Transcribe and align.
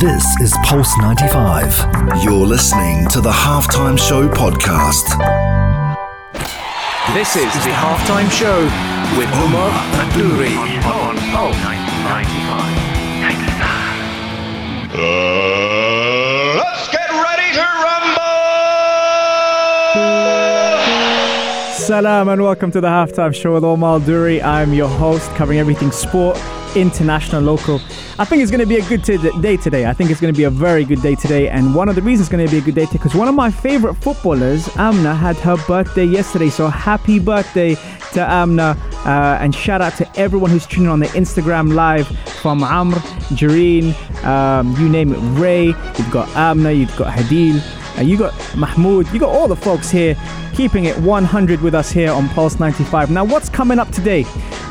This 0.00 0.24
is 0.40 0.54
Pulse 0.62 0.96
95. 0.98 2.22
You're 2.22 2.46
listening 2.46 3.08
to 3.08 3.20
the 3.20 3.32
Halftime 3.32 3.98
Show 3.98 4.28
podcast. 4.28 5.08
This 7.14 7.34
is 7.34 7.52
the 7.64 7.72
Halftime 7.74 8.30
Show 8.30 8.62
with 9.18 9.28
Omar 9.34 9.70
Adouri 9.98 10.54
on 10.84 11.16
Pulse 11.32 11.56
95. 11.64 12.88
Let's 14.94 15.57
Salam 21.88 22.28
and 22.28 22.42
welcome 22.42 22.70
to 22.70 22.82
the 22.82 22.86
halftime 22.86 23.34
show 23.34 23.54
with 23.54 23.64
Omar 23.64 24.00
Duri. 24.00 24.42
I'm 24.42 24.74
your 24.74 24.90
host, 24.90 25.30
covering 25.36 25.58
everything 25.58 25.90
sport, 25.90 26.38
international, 26.76 27.40
local. 27.40 27.76
I 28.18 28.26
think 28.26 28.42
it's 28.42 28.50
going 28.50 28.60
to 28.60 28.66
be 28.66 28.76
a 28.76 28.86
good 28.90 29.02
t- 29.02 29.16
day 29.40 29.56
today. 29.56 29.86
I 29.86 29.94
think 29.94 30.10
it's 30.10 30.20
going 30.20 30.34
to 30.34 30.36
be 30.36 30.44
a 30.44 30.50
very 30.50 30.84
good 30.84 31.00
day 31.00 31.14
today. 31.14 31.48
And 31.48 31.74
one 31.74 31.88
of 31.88 31.94
the 31.94 32.02
reasons 32.02 32.26
it's 32.26 32.30
going 32.30 32.44
to 32.44 32.52
be 32.52 32.58
a 32.58 32.60
good 32.60 32.74
day 32.74 32.84
today 32.84 32.98
because 32.98 33.14
one 33.14 33.26
of 33.26 33.34
my 33.34 33.50
favorite 33.50 33.94
footballers, 33.94 34.68
Amna, 34.76 35.14
had 35.14 35.36
her 35.36 35.56
birthday 35.66 36.04
yesterday. 36.04 36.50
So 36.50 36.68
happy 36.68 37.18
birthday 37.18 37.74
to 38.12 38.20
Amna. 38.20 38.76
Uh, 39.06 39.38
and 39.40 39.54
shout 39.54 39.80
out 39.80 39.94
to 39.96 40.20
everyone 40.20 40.50
who's 40.50 40.66
tuning 40.66 40.90
on 40.90 41.00
the 41.00 41.06
Instagram 41.06 41.72
live 41.72 42.06
from 42.42 42.62
Amr, 42.62 42.96
Jareen, 43.32 43.94
um, 44.24 44.76
you 44.76 44.90
name 44.90 45.14
it, 45.14 45.40
Ray. 45.40 45.68
You've 45.68 46.10
got 46.10 46.28
Amna, 46.36 46.70
you've 46.70 46.94
got 46.98 47.16
Hadil. 47.16 47.62
Uh, 47.98 48.02
you 48.02 48.16
got 48.16 48.34
Mahmoud, 48.56 49.12
you 49.12 49.18
got 49.18 49.30
all 49.30 49.48
the 49.48 49.56
folks 49.56 49.90
here 49.90 50.16
keeping 50.54 50.86
it 50.86 50.96
100 50.98 51.60
with 51.60 51.72
us 51.72 51.90
here 51.90 52.10
on 52.10 52.28
Pulse 52.30 52.58
95. 52.58 53.10
Now, 53.10 53.24
what's 53.24 53.48
coming 53.48 53.78
up 53.78 53.90
today? 53.90 54.24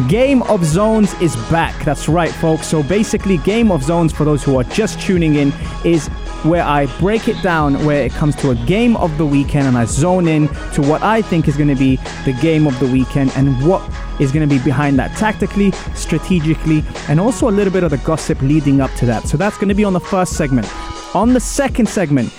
Game 0.10 0.44
of 0.44 0.66
Zones 0.66 1.14
is 1.22 1.36
back. 1.50 1.84
That's 1.86 2.10
right, 2.10 2.30
folks. 2.30 2.68
So, 2.68 2.84
basically, 2.84 3.38
Game 3.38 3.72
of 3.72 3.84
Zones, 3.84 4.12
for 4.12 4.26
those 4.26 4.44
who 4.44 4.58
are 4.60 4.66
just 4.66 5.00
tuning 5.00 5.36
in, 5.36 5.54
is 5.86 6.08
where 6.44 6.64
I 6.64 6.86
break 7.00 7.30
it 7.30 7.42
down 7.42 7.86
where 7.86 8.04
it 8.04 8.12
comes 8.12 8.36
to 8.38 8.52
a 8.52 8.56
game 8.56 8.98
of 8.98 9.18
the 9.18 9.26
weekend 9.26 9.66
and 9.66 9.78
I 9.78 9.86
zone 9.86 10.28
in 10.28 10.50
to 10.74 10.82
what 10.82 11.02
I 11.04 11.22
think 11.22 11.48
is 11.48 11.56
going 11.56 11.70
to 11.70 11.76
be 11.76 11.96
the 12.26 12.38
game 12.42 12.68
of 12.68 12.78
the 12.80 12.88
weekend 12.88 13.32
and 13.36 13.66
what 13.66 13.82
is 14.20 14.34
going 14.34 14.48
to 14.48 14.54
be 14.54 14.62
behind 14.62 15.00
that 15.00 15.18
tactically, 15.18 15.72
strategically, 15.96 16.84
and 17.08 17.18
also 17.18 17.50
a 17.50 17.52
little 17.52 17.72
bit 17.72 17.84
of 17.84 17.92
the 17.92 17.98
gossip 18.00 18.42
leading 18.42 18.82
up 18.82 18.92
to 18.96 19.06
that. 19.06 19.24
So, 19.24 19.38
that's 19.38 19.56
going 19.56 19.70
to 19.70 19.76
be 19.76 19.86
on 19.86 19.94
the 19.94 20.02
first 20.02 20.34
segment. 20.34 20.68
On 21.16 21.34
the 21.34 21.40
second 21.40 21.88
segment, 21.88 22.34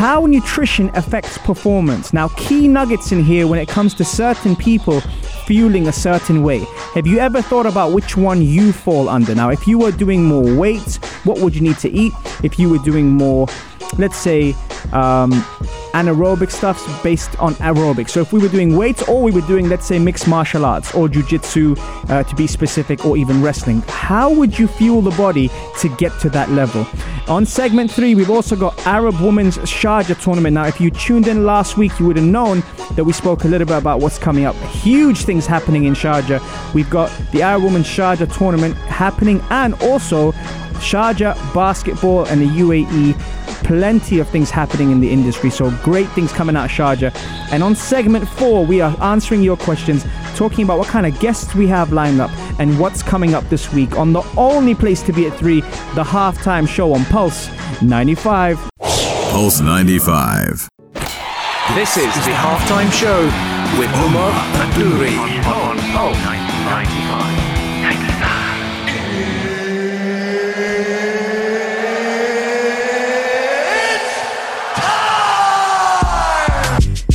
how 0.00 0.24
nutrition 0.24 0.90
affects 0.94 1.36
performance. 1.36 2.14
Now, 2.14 2.28
key 2.28 2.66
nuggets 2.68 3.12
in 3.12 3.22
here 3.22 3.46
when 3.46 3.58
it 3.58 3.68
comes 3.68 3.92
to 3.96 4.02
certain 4.02 4.56
people 4.56 5.02
fueling 5.46 5.88
a 5.88 5.92
certain 5.92 6.42
way. 6.42 6.60
Have 6.94 7.06
you 7.06 7.18
ever 7.18 7.42
thought 7.42 7.66
about 7.66 7.92
which 7.92 8.16
one 8.16 8.40
you 8.40 8.72
fall 8.72 9.10
under? 9.10 9.34
Now, 9.34 9.50
if 9.50 9.68
you 9.68 9.76
were 9.78 9.92
doing 9.92 10.24
more 10.24 10.56
weights, 10.56 10.96
what 11.24 11.40
would 11.40 11.54
you 11.54 11.60
need 11.60 11.76
to 11.80 11.90
eat? 11.90 12.14
If 12.42 12.58
you 12.58 12.70
were 12.70 12.78
doing 12.78 13.10
more, 13.10 13.46
let's 13.98 14.16
say, 14.16 14.52
um, 14.92 15.32
anaerobic 15.92 16.50
stuff 16.50 17.02
based 17.02 17.38
on 17.40 17.54
aerobic. 17.54 18.08
So 18.08 18.20
if 18.20 18.32
we 18.32 18.40
were 18.40 18.48
doing 18.48 18.76
weights 18.76 19.02
or 19.08 19.22
we 19.22 19.30
were 19.30 19.40
doing, 19.42 19.68
let's 19.68 19.86
say, 19.86 19.98
mixed 19.98 20.28
martial 20.28 20.64
arts 20.64 20.94
or 20.94 21.08
jujitsu 21.08 21.76
uh, 22.10 22.22
to 22.22 22.34
be 22.34 22.46
specific, 22.46 23.04
or 23.04 23.16
even 23.16 23.42
wrestling, 23.42 23.82
how 23.88 24.32
would 24.32 24.58
you 24.58 24.66
fuel 24.66 25.02
the 25.02 25.10
body 25.12 25.50
to 25.80 25.88
get 25.96 26.12
to 26.20 26.30
that 26.30 26.50
level? 26.50 26.86
On 27.28 27.46
segment 27.46 27.90
three, 27.90 28.14
we've 28.14 28.30
also 28.30 28.56
got 28.56 28.86
Arab 28.86 29.20
Women's 29.20 29.58
Sharjah 29.58 30.20
tournament. 30.20 30.54
Now, 30.54 30.66
if 30.66 30.80
you 30.80 30.90
tuned 30.90 31.28
in 31.28 31.44
last 31.44 31.76
week, 31.76 31.98
you 31.98 32.06
would 32.06 32.16
have 32.16 32.26
known 32.26 32.62
that 32.94 33.04
we 33.04 33.12
spoke 33.12 33.44
a 33.44 33.48
little 33.48 33.66
bit 33.66 33.78
about 33.78 34.00
what's 34.00 34.18
coming 34.18 34.44
up. 34.44 34.56
Huge 34.56 35.24
things 35.24 35.46
happening 35.46 35.84
in 35.84 35.94
Sharjah. 35.94 36.40
We've 36.74 36.90
got 36.90 37.12
the 37.32 37.42
Arab 37.42 37.64
Women's 37.64 37.86
Sharjah 37.86 38.36
tournament 38.36 38.74
happening 38.76 39.40
and 39.50 39.74
also 39.82 40.32
Sharjah 40.80 41.34
basketball 41.54 42.24
and 42.26 42.40
the 42.40 42.46
UAE 42.46 43.14
plenty 43.70 44.18
of 44.18 44.28
things 44.28 44.50
happening 44.50 44.90
in 44.90 44.98
the 44.98 45.08
industry. 45.08 45.48
So 45.48 45.70
great 45.84 46.08
things 46.08 46.32
coming 46.32 46.56
out 46.56 46.64
of 46.64 46.72
Sharjah. 46.72 47.14
And 47.52 47.62
on 47.62 47.76
segment 47.76 48.28
four, 48.28 48.66
we 48.66 48.80
are 48.80 49.00
answering 49.00 49.44
your 49.44 49.56
questions, 49.56 50.04
talking 50.34 50.64
about 50.64 50.80
what 50.80 50.88
kind 50.88 51.06
of 51.06 51.16
guests 51.20 51.54
we 51.54 51.68
have 51.68 51.92
lined 51.92 52.20
up 52.20 52.32
and 52.58 52.80
what's 52.80 53.00
coming 53.00 53.32
up 53.32 53.48
this 53.48 53.72
week 53.72 53.96
on 53.96 54.12
the 54.12 54.22
only 54.36 54.74
place 54.74 55.02
to 55.02 55.12
be 55.12 55.28
at 55.28 55.38
three, 55.38 55.60
the 55.94 56.02
halftime 56.02 56.68
show 56.68 56.92
on 56.92 57.04
Pulse 57.04 57.48
95. 57.80 58.58
Pulse 58.80 59.60
95. 59.60 60.68
This 61.76 61.96
is 61.96 62.12
the 62.26 62.34
Halftime 62.34 62.90
Show 62.90 63.22
with 63.78 63.90
Omar 63.94 64.32
Adouri 64.64 65.16
on 65.46 65.78
Pulse 65.92 66.18
95. 66.24 67.49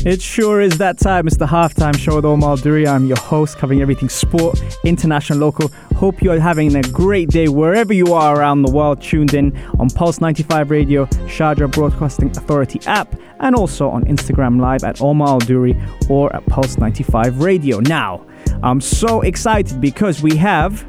It 0.06 0.22
sure 0.22 0.62
is 0.62 0.78
that 0.78 1.00
time. 1.00 1.26
It's 1.26 1.38
the 1.38 1.48
halftime 1.48 1.98
show 1.98 2.18
with 2.18 2.26
Omar 2.26 2.58
Duri. 2.58 2.88
I'm 2.88 3.08
your 3.08 3.18
host, 3.18 3.58
covering 3.58 3.82
everything 3.82 4.08
sport, 4.08 4.62
international, 4.84 5.40
local. 5.40 5.70
Hope 5.96 6.22
you're 6.22 6.40
having 6.40 6.76
a 6.76 6.84
great 6.84 7.30
day 7.30 7.48
wherever 7.48 7.92
you 7.92 8.14
are 8.14 8.40
around 8.40 8.62
the 8.62 8.72
world. 8.72 9.02
Tuned 9.02 9.34
in 9.34 9.58
on 9.80 9.90
Pulse 9.90 10.22
95 10.22 10.70
Radio, 10.70 11.08
Sharjah 11.26 11.72
Broadcasting 11.72 12.30
Authority 12.38 12.80
app, 12.86 13.20
and 13.40 13.56
also 13.56 13.90
on 13.90 14.06
Instagram 14.06 14.62
Live 14.62 14.84
at 14.84 15.02
Omar 15.02 15.40
Duri 15.40 15.76
or 16.08 16.34
at 16.36 16.46
Pulse 16.46 16.78
95 16.78 17.40
Radio. 17.40 17.80
Now, 17.80 18.28
I'm 18.62 18.82
so 18.82 19.22
excited 19.22 19.82
because 19.82 20.22
we 20.22 20.36
have. 20.38 20.86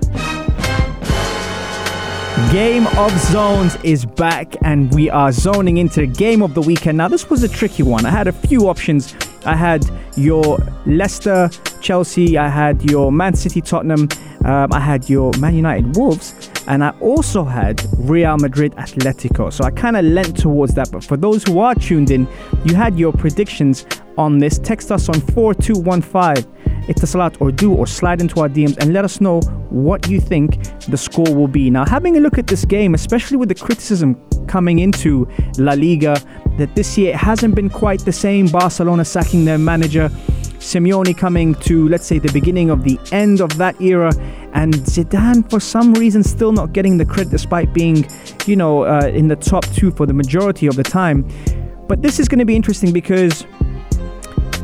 Game 2.52 2.86
of 2.98 3.10
Zones 3.18 3.76
is 3.82 4.06
back 4.06 4.54
and 4.62 4.94
we 4.94 5.10
are 5.10 5.32
zoning 5.32 5.78
into 5.78 6.00
the 6.00 6.06
game 6.06 6.42
of 6.42 6.54
the 6.54 6.62
weekend. 6.62 6.96
Now, 6.96 7.08
this 7.08 7.28
was 7.28 7.42
a 7.42 7.48
tricky 7.48 7.82
one. 7.82 8.06
I 8.06 8.10
had 8.10 8.28
a 8.28 8.32
few 8.32 8.68
options. 8.68 9.14
I 9.44 9.56
had 9.56 9.84
your 10.16 10.58
Leicester, 10.86 11.50
Chelsea, 11.80 12.38
I 12.38 12.48
had 12.48 12.88
your 12.88 13.10
Man 13.10 13.34
City, 13.34 13.60
Tottenham, 13.60 14.08
um, 14.44 14.72
I 14.72 14.78
had 14.78 15.10
your 15.10 15.32
Man 15.38 15.56
United, 15.56 15.96
Wolves, 15.96 16.50
and 16.68 16.84
I 16.84 16.90
also 17.00 17.42
had 17.42 17.84
Real 17.98 18.36
Madrid, 18.38 18.72
Atletico. 18.76 19.52
So 19.52 19.64
I 19.64 19.72
kind 19.72 19.96
of 19.96 20.04
leant 20.04 20.36
towards 20.38 20.74
that. 20.74 20.90
But 20.92 21.02
for 21.02 21.16
those 21.16 21.42
who 21.42 21.58
are 21.58 21.74
tuned 21.74 22.12
in, 22.12 22.28
you 22.64 22.76
had 22.76 22.96
your 22.96 23.12
predictions 23.12 23.86
on 24.16 24.38
this. 24.38 24.58
Text 24.58 24.92
us 24.92 25.08
on 25.08 25.20
4215 25.20 26.56
Etisalat 26.88 27.41
or 27.41 27.50
do 27.50 27.72
or 27.72 27.87
slide 27.87 28.21
into 28.21 28.41
our 28.41 28.49
DMs 28.49 28.77
and 28.78 28.93
let 28.93 29.04
us 29.04 29.21
know 29.21 29.41
what 29.71 30.09
you 30.09 30.21
think 30.21 30.62
the 30.84 30.97
score 30.97 31.34
will 31.34 31.49
be. 31.49 31.71
Now, 31.71 31.84
having 31.84 32.16
a 32.16 32.21
look 32.21 32.38
at 32.38 32.47
this 32.47 32.65
game, 32.65 32.94
especially 32.94 33.37
with 33.37 33.49
the 33.49 33.54
criticism 33.54 34.15
coming 34.47 34.78
into 34.78 35.28
La 35.59 35.72
Liga, 35.72 36.16
that 36.59 36.75
this 36.75 36.97
year 36.97 37.10
it 37.10 37.16
hasn't 37.16 37.55
been 37.55 37.69
quite 37.69 38.00
the 38.05 38.12
same. 38.12 38.47
Barcelona 38.47 39.05
sacking 39.05 39.44
their 39.44 39.59
manager, 39.59 40.09
Simeone 40.59 41.16
coming 41.16 41.55
to, 41.56 41.88
let's 41.88 42.06
say, 42.06 42.19
the 42.19 42.32
beginning 42.32 42.71
of 42.71 42.84
the 42.84 42.99
end 43.12 43.41
of 43.41 43.56
that 43.59 43.81
era, 43.81 44.12
and 44.53 44.75
Zidane, 44.75 45.49
for 45.50 45.60
some 45.60 45.93
reason, 45.94 46.22
still 46.22 46.53
not 46.53 46.72
getting 46.72 46.97
the 46.97 47.05
credit 47.05 47.31
despite 47.31 47.72
being, 47.72 48.06
you 48.47 48.56
know, 48.56 48.84
uh, 48.84 49.10
in 49.12 49.28
the 49.28 49.37
top 49.37 49.65
two 49.75 49.91
for 49.91 50.06
the 50.06 50.15
majority 50.15 50.66
of 50.66 50.76
the 50.76 50.82
time. 50.82 51.28
But 51.88 52.03
this 52.03 52.19
is 52.19 52.28
going 52.28 52.41
to 52.41 52.44
be 52.44 52.56
interesting 52.56 52.93
because 52.93 53.47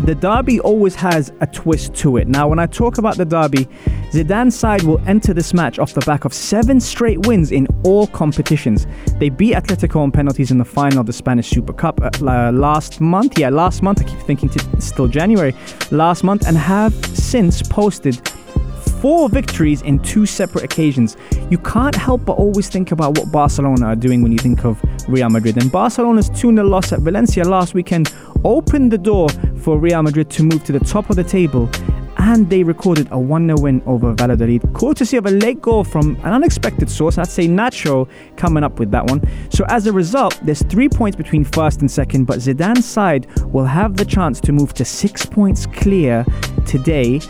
the 0.04 0.14
derby 0.14 0.60
always 0.60 0.94
has 0.94 1.32
a 1.40 1.46
twist 1.46 1.94
to 1.94 2.16
it. 2.16 2.28
Now, 2.28 2.48
when 2.48 2.58
I 2.58 2.66
talk 2.66 2.98
about 2.98 3.16
the 3.16 3.24
derby, 3.24 3.66
Zidane's 4.10 4.56
side 4.56 4.82
will 4.82 5.00
enter 5.06 5.32
this 5.32 5.54
match 5.54 5.78
off 5.78 5.94
the 5.94 6.00
back 6.02 6.24
of 6.24 6.34
seven 6.34 6.80
straight 6.80 7.26
wins 7.26 7.52
in 7.52 7.66
all 7.84 8.06
competitions. 8.08 8.86
They 9.18 9.28
beat 9.28 9.54
Atletico 9.54 9.96
on 9.96 10.10
penalties 10.10 10.50
in 10.50 10.58
the 10.58 10.64
final 10.64 11.00
of 11.00 11.06
the 11.06 11.12
Spanish 11.12 11.48
Super 11.50 11.72
Cup 11.72 12.00
uh, 12.02 12.50
last 12.52 13.00
month. 13.00 13.38
Yeah, 13.38 13.50
last 13.50 13.82
month. 13.82 14.00
I 14.00 14.04
keep 14.04 14.20
thinking 14.20 14.50
it's 14.54 14.86
still 14.86 15.08
January. 15.08 15.54
Last 15.90 16.24
month, 16.24 16.46
and 16.46 16.56
have 16.56 16.94
since 17.16 17.62
posted 17.62 18.20
four 19.02 19.28
victories 19.28 19.82
in 19.82 19.98
two 19.98 20.24
separate 20.26 20.62
occasions. 20.62 21.16
You 21.50 21.58
can't 21.58 21.94
help 21.94 22.24
but 22.24 22.34
always 22.34 22.68
think 22.68 22.92
about 22.92 23.18
what 23.18 23.32
Barcelona 23.32 23.86
are 23.86 23.96
doing 23.96 24.22
when 24.22 24.30
you 24.30 24.38
think 24.38 24.64
of 24.64 24.80
Real 25.08 25.28
Madrid. 25.28 25.56
And 25.56 25.72
Barcelona's 25.72 26.28
2 26.30 26.54
0 26.54 26.64
loss 26.64 26.92
at 26.92 27.00
Valencia 27.00 27.42
last 27.42 27.74
weekend 27.74 28.14
opened 28.44 28.92
the 28.92 28.98
door 28.98 29.28
for 29.62 29.78
Real 29.78 30.02
Madrid 30.02 30.28
to 30.30 30.42
move 30.42 30.64
to 30.64 30.72
the 30.72 30.80
top 30.80 31.08
of 31.08 31.16
the 31.16 31.24
table. 31.24 31.70
And 32.18 32.48
they 32.50 32.62
recorded 32.62 33.08
a 33.10 33.18
1 33.18 33.46
0 33.46 33.58
win 33.58 33.82
over 33.86 34.12
Valladolid, 34.12 34.62
courtesy 34.74 35.16
of 35.16 35.26
a 35.26 35.30
late 35.30 35.60
goal 35.60 35.82
from 35.82 36.16
an 36.22 36.32
unexpected 36.32 36.90
source. 36.90 37.18
I'd 37.18 37.28
say 37.28 37.48
Nacho 37.48 38.08
coming 38.36 38.62
up 38.62 38.78
with 38.78 38.90
that 38.92 39.06
one. 39.06 39.20
So, 39.50 39.64
as 39.68 39.86
a 39.86 39.92
result, 39.92 40.38
there's 40.42 40.62
three 40.64 40.88
points 40.88 41.16
between 41.16 41.44
first 41.44 41.80
and 41.80 41.90
second, 41.90 42.26
but 42.26 42.38
Zidane's 42.38 42.84
side 42.84 43.26
will 43.46 43.64
have 43.64 43.96
the 43.96 44.04
chance 44.04 44.40
to 44.40 44.52
move 44.52 44.72
to 44.74 44.84
six 44.84 45.26
points 45.26 45.66
clear 45.66 46.24
today 46.66 47.20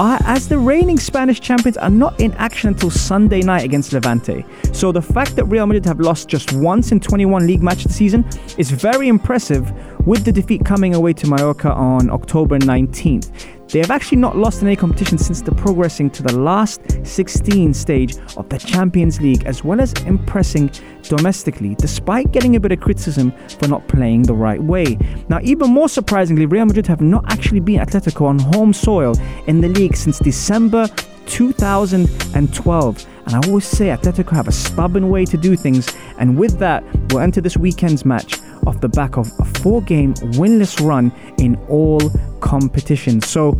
are, 0.00 0.18
as 0.24 0.48
the 0.48 0.56
reigning 0.56 0.98
Spanish 0.98 1.40
champions 1.40 1.76
are 1.76 1.90
not 1.90 2.18
in 2.18 2.32
action 2.34 2.68
until 2.68 2.90
Sunday 2.90 3.42
night 3.42 3.64
against 3.64 3.92
Levante. 3.92 4.46
So 4.72 4.92
the 4.92 5.02
fact 5.02 5.36
that 5.36 5.44
Real 5.44 5.66
Madrid 5.66 5.84
have 5.84 6.00
lost 6.00 6.26
just 6.26 6.54
once 6.54 6.90
in 6.90 7.00
21 7.00 7.46
league 7.46 7.62
matches 7.62 7.84
this 7.84 7.96
season 7.96 8.24
is 8.56 8.70
very 8.70 9.08
impressive 9.08 9.70
with 10.06 10.24
the 10.24 10.32
defeat 10.32 10.64
coming 10.64 10.94
away 10.94 11.12
to 11.12 11.26
Mallorca 11.26 11.70
on 11.72 12.08
October 12.08 12.58
19th. 12.58 13.59
They 13.70 13.78
have 13.78 13.92
actually 13.92 14.18
not 14.18 14.36
lost 14.36 14.62
in 14.62 14.68
any 14.68 14.74
competition 14.74 15.16
since 15.16 15.42
the 15.42 15.54
progressing 15.54 16.10
to 16.10 16.24
the 16.24 16.36
last 16.36 16.80
16 17.06 17.72
stage 17.72 18.16
of 18.36 18.48
the 18.48 18.58
Champions 18.58 19.20
League, 19.20 19.44
as 19.46 19.62
well 19.62 19.80
as 19.80 19.92
impressing 20.04 20.72
domestically, 21.02 21.76
despite 21.76 22.32
getting 22.32 22.56
a 22.56 22.60
bit 22.60 22.72
of 22.72 22.80
criticism 22.80 23.32
for 23.60 23.68
not 23.68 23.86
playing 23.86 24.22
the 24.22 24.34
right 24.34 24.60
way. 24.60 24.98
Now, 25.28 25.38
even 25.42 25.70
more 25.70 25.88
surprisingly, 25.88 26.46
Real 26.46 26.66
Madrid 26.66 26.88
have 26.88 27.00
not 27.00 27.30
actually 27.32 27.60
beaten 27.60 27.86
Atletico 27.86 28.26
on 28.26 28.40
home 28.40 28.72
soil 28.72 29.14
in 29.46 29.60
the 29.60 29.68
league 29.68 29.94
since 29.94 30.18
December 30.18 30.88
2012. 31.26 33.06
And 33.26 33.34
I 33.34 33.48
always 33.48 33.66
say 33.66 33.86
Atletico 33.86 34.30
have 34.32 34.48
a 34.48 34.52
stubborn 34.52 35.10
way 35.10 35.24
to 35.26 35.36
do 35.36 35.54
things, 35.54 35.94
and 36.18 36.36
with 36.36 36.58
that, 36.58 36.82
we'll 37.10 37.20
enter 37.20 37.40
this 37.40 37.56
weekend's 37.56 38.04
match 38.04 38.40
off 38.66 38.80
the 38.80 38.88
back 38.88 39.16
of 39.16 39.30
a 39.38 39.44
four 39.60 39.80
game 39.82 40.14
winless 40.14 40.84
run 40.84 41.12
in 41.38 41.54
all 41.68 42.00
competitions. 42.40 43.28
So, 43.28 43.58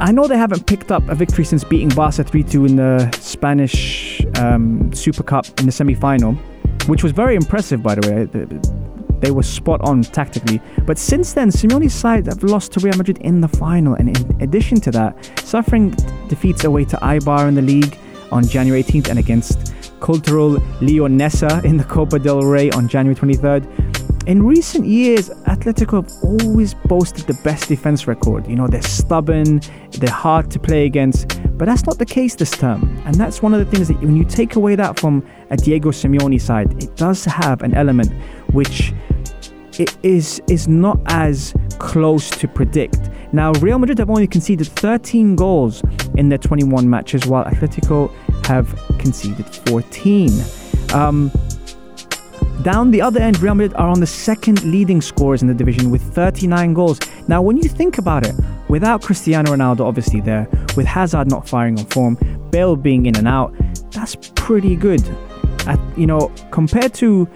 I 0.00 0.12
know 0.12 0.26
they 0.26 0.38
haven't 0.38 0.66
picked 0.66 0.90
up 0.90 1.06
a 1.08 1.14
victory 1.14 1.44
since 1.44 1.62
beating 1.62 1.90
Barca 1.90 2.24
3 2.24 2.42
2 2.42 2.64
in 2.64 2.76
the 2.76 3.10
Spanish 3.20 4.22
um, 4.36 4.92
Super 4.94 5.22
Cup 5.22 5.46
in 5.60 5.66
the 5.66 5.72
semi 5.72 5.94
final, 5.94 6.32
which 6.86 7.02
was 7.02 7.12
very 7.12 7.36
impressive, 7.36 7.82
by 7.82 7.94
the 7.94 8.10
way. 8.10 8.70
They 9.20 9.30
were 9.30 9.42
spot 9.42 9.82
on 9.82 10.02
tactically. 10.02 10.62
But 10.86 10.96
since 10.96 11.34
then, 11.34 11.50
Simeone's 11.50 11.92
side 11.92 12.26
have 12.26 12.42
lost 12.42 12.72
to 12.72 12.80
Real 12.80 12.96
Madrid 12.96 13.18
in 13.18 13.42
the 13.42 13.48
final. 13.48 13.94
And 13.94 14.16
in 14.16 14.42
addition 14.42 14.80
to 14.80 14.90
that, 14.92 15.32
suffering 15.40 15.90
defeats 16.28 16.64
away 16.64 16.86
to 16.86 16.96
Eibar 16.96 17.46
in 17.46 17.54
the 17.54 17.62
league 17.62 17.98
on 18.32 18.46
January 18.46 18.82
18th 18.82 19.08
and 19.08 19.18
against 19.18 19.74
Cultural 20.00 20.52
Leonesa 20.80 21.62
in 21.64 21.76
the 21.76 21.84
Copa 21.84 22.18
del 22.18 22.40
Rey 22.40 22.70
on 22.70 22.88
January 22.88 23.14
23rd. 23.14 23.89
In 24.26 24.42
recent 24.42 24.84
years, 24.84 25.30
Atletico 25.46 26.04
have 26.04 26.44
always 26.44 26.74
boasted 26.74 27.26
the 27.26 27.34
best 27.42 27.68
defense 27.68 28.06
record. 28.06 28.46
You 28.46 28.54
know, 28.54 28.66
they're 28.66 28.82
stubborn, 28.82 29.60
they're 29.92 30.10
hard 30.10 30.50
to 30.50 30.58
play 30.58 30.84
against, 30.84 31.40
but 31.56 31.64
that's 31.64 31.86
not 31.86 31.98
the 31.98 32.04
case 32.04 32.34
this 32.34 32.50
term. 32.50 33.02
And 33.06 33.14
that's 33.14 33.42
one 33.42 33.54
of 33.54 33.60
the 33.60 33.64
things 33.64 33.88
that 33.88 33.98
when 34.00 34.16
you 34.16 34.24
take 34.24 34.56
away 34.56 34.76
that 34.76 35.00
from 35.00 35.26
a 35.48 35.56
Diego 35.56 35.90
Simeone 35.90 36.40
side, 36.40 36.82
it 36.82 36.94
does 36.96 37.24
have 37.24 37.62
an 37.62 37.74
element 37.74 38.12
which 38.52 38.92
it 39.78 39.96
is 40.02 40.42
is 40.48 40.68
not 40.68 41.00
as 41.06 41.54
close 41.78 42.28
to 42.30 42.46
predict. 42.46 43.10
Now, 43.32 43.52
Real 43.52 43.78
Madrid 43.78 43.98
have 43.98 44.10
only 44.10 44.26
conceded 44.26 44.66
13 44.66 45.34
goals 45.34 45.82
in 46.16 46.28
their 46.28 46.38
21 46.38 46.88
matches, 46.90 47.26
while 47.26 47.44
Atletico 47.44 48.12
have 48.46 48.68
conceded 48.98 49.46
14. 49.46 50.30
Um, 50.92 51.32
down 52.62 52.90
the 52.90 53.00
other 53.00 53.20
end, 53.20 53.40
Real 53.40 53.54
Madrid 53.54 53.74
are 53.76 53.88
on 53.88 54.00
the 54.00 54.06
second 54.06 54.62
leading 54.64 55.00
scorers 55.00 55.42
in 55.42 55.48
the 55.48 55.54
division 55.54 55.90
with 55.90 56.02
39 56.14 56.74
goals. 56.74 56.98
Now, 57.28 57.42
when 57.42 57.56
you 57.56 57.68
think 57.68 57.98
about 57.98 58.26
it, 58.26 58.34
without 58.68 59.02
Cristiano 59.02 59.52
Ronaldo 59.52 59.80
obviously 59.80 60.20
there, 60.20 60.48
with 60.76 60.86
Hazard 60.86 61.28
not 61.28 61.48
firing 61.48 61.78
on 61.78 61.86
form, 61.86 62.18
Bale 62.50 62.76
being 62.76 63.06
in 63.06 63.16
and 63.16 63.28
out, 63.28 63.54
that's 63.90 64.16
pretty 64.34 64.76
good. 64.76 65.02
At, 65.66 65.80
you 65.96 66.06
know, 66.06 66.32
compared 66.50 66.94
to 66.94 67.26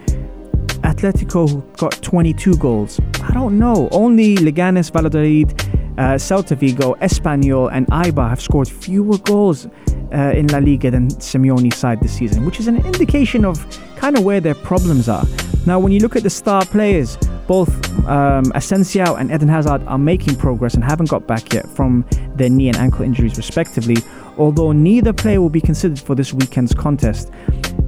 Atletico, 0.81 1.49
who 1.49 1.61
got 1.77 1.93
22 2.01 2.57
goals, 2.57 2.99
I 3.21 3.33
don't 3.33 3.57
know. 3.57 3.89
Only 3.91 4.35
Leganes, 4.35 4.91
Valladolid, 4.91 5.51
uh, 5.97 6.15
Celta 6.15 6.57
Vigo, 6.57 6.95
Espanyol, 6.95 7.69
and 7.71 7.87
Eibar 7.87 8.29
have 8.29 8.41
scored 8.41 8.67
fewer 8.67 9.17
goals 9.19 9.67
uh, 10.13 10.33
in 10.35 10.47
La 10.47 10.59
Liga 10.59 10.91
than 10.91 11.07
Simeone's 11.09 11.75
side 11.75 12.01
this 12.01 12.13
season, 12.13 12.45
which 12.45 12.59
is 12.59 12.67
an 12.67 12.85
indication 12.85 13.45
of 13.45 13.65
kind 14.05 14.17
of 14.19 14.23
where 14.23 14.39
their 14.39 14.53
problems 14.53 15.09
are. 15.09 15.25
Now, 15.65 15.79
when 15.79 15.91
you 15.91 15.99
look 15.99 16.15
at 16.15 16.21
the 16.21 16.29
star 16.29 16.63
players, 16.63 17.17
both 17.47 17.71
um, 18.07 18.51
Asensio 18.53 19.15
and 19.15 19.31
Eden 19.31 19.47
Hazard 19.47 19.81
are 19.87 19.97
making 19.97 20.35
progress 20.35 20.75
and 20.75 20.83
haven't 20.83 21.09
got 21.09 21.25
back 21.25 21.51
yet 21.51 21.67
from 21.67 22.05
their 22.35 22.51
knee 22.51 22.67
and 22.67 22.77
ankle 22.77 23.03
injuries, 23.03 23.35
respectively, 23.35 23.97
although 24.37 24.71
neither 24.71 25.11
player 25.11 25.41
will 25.41 25.49
be 25.49 25.59
considered 25.59 25.99
for 25.99 26.13
this 26.13 26.33
weekend's 26.33 26.71
contest. 26.71 27.31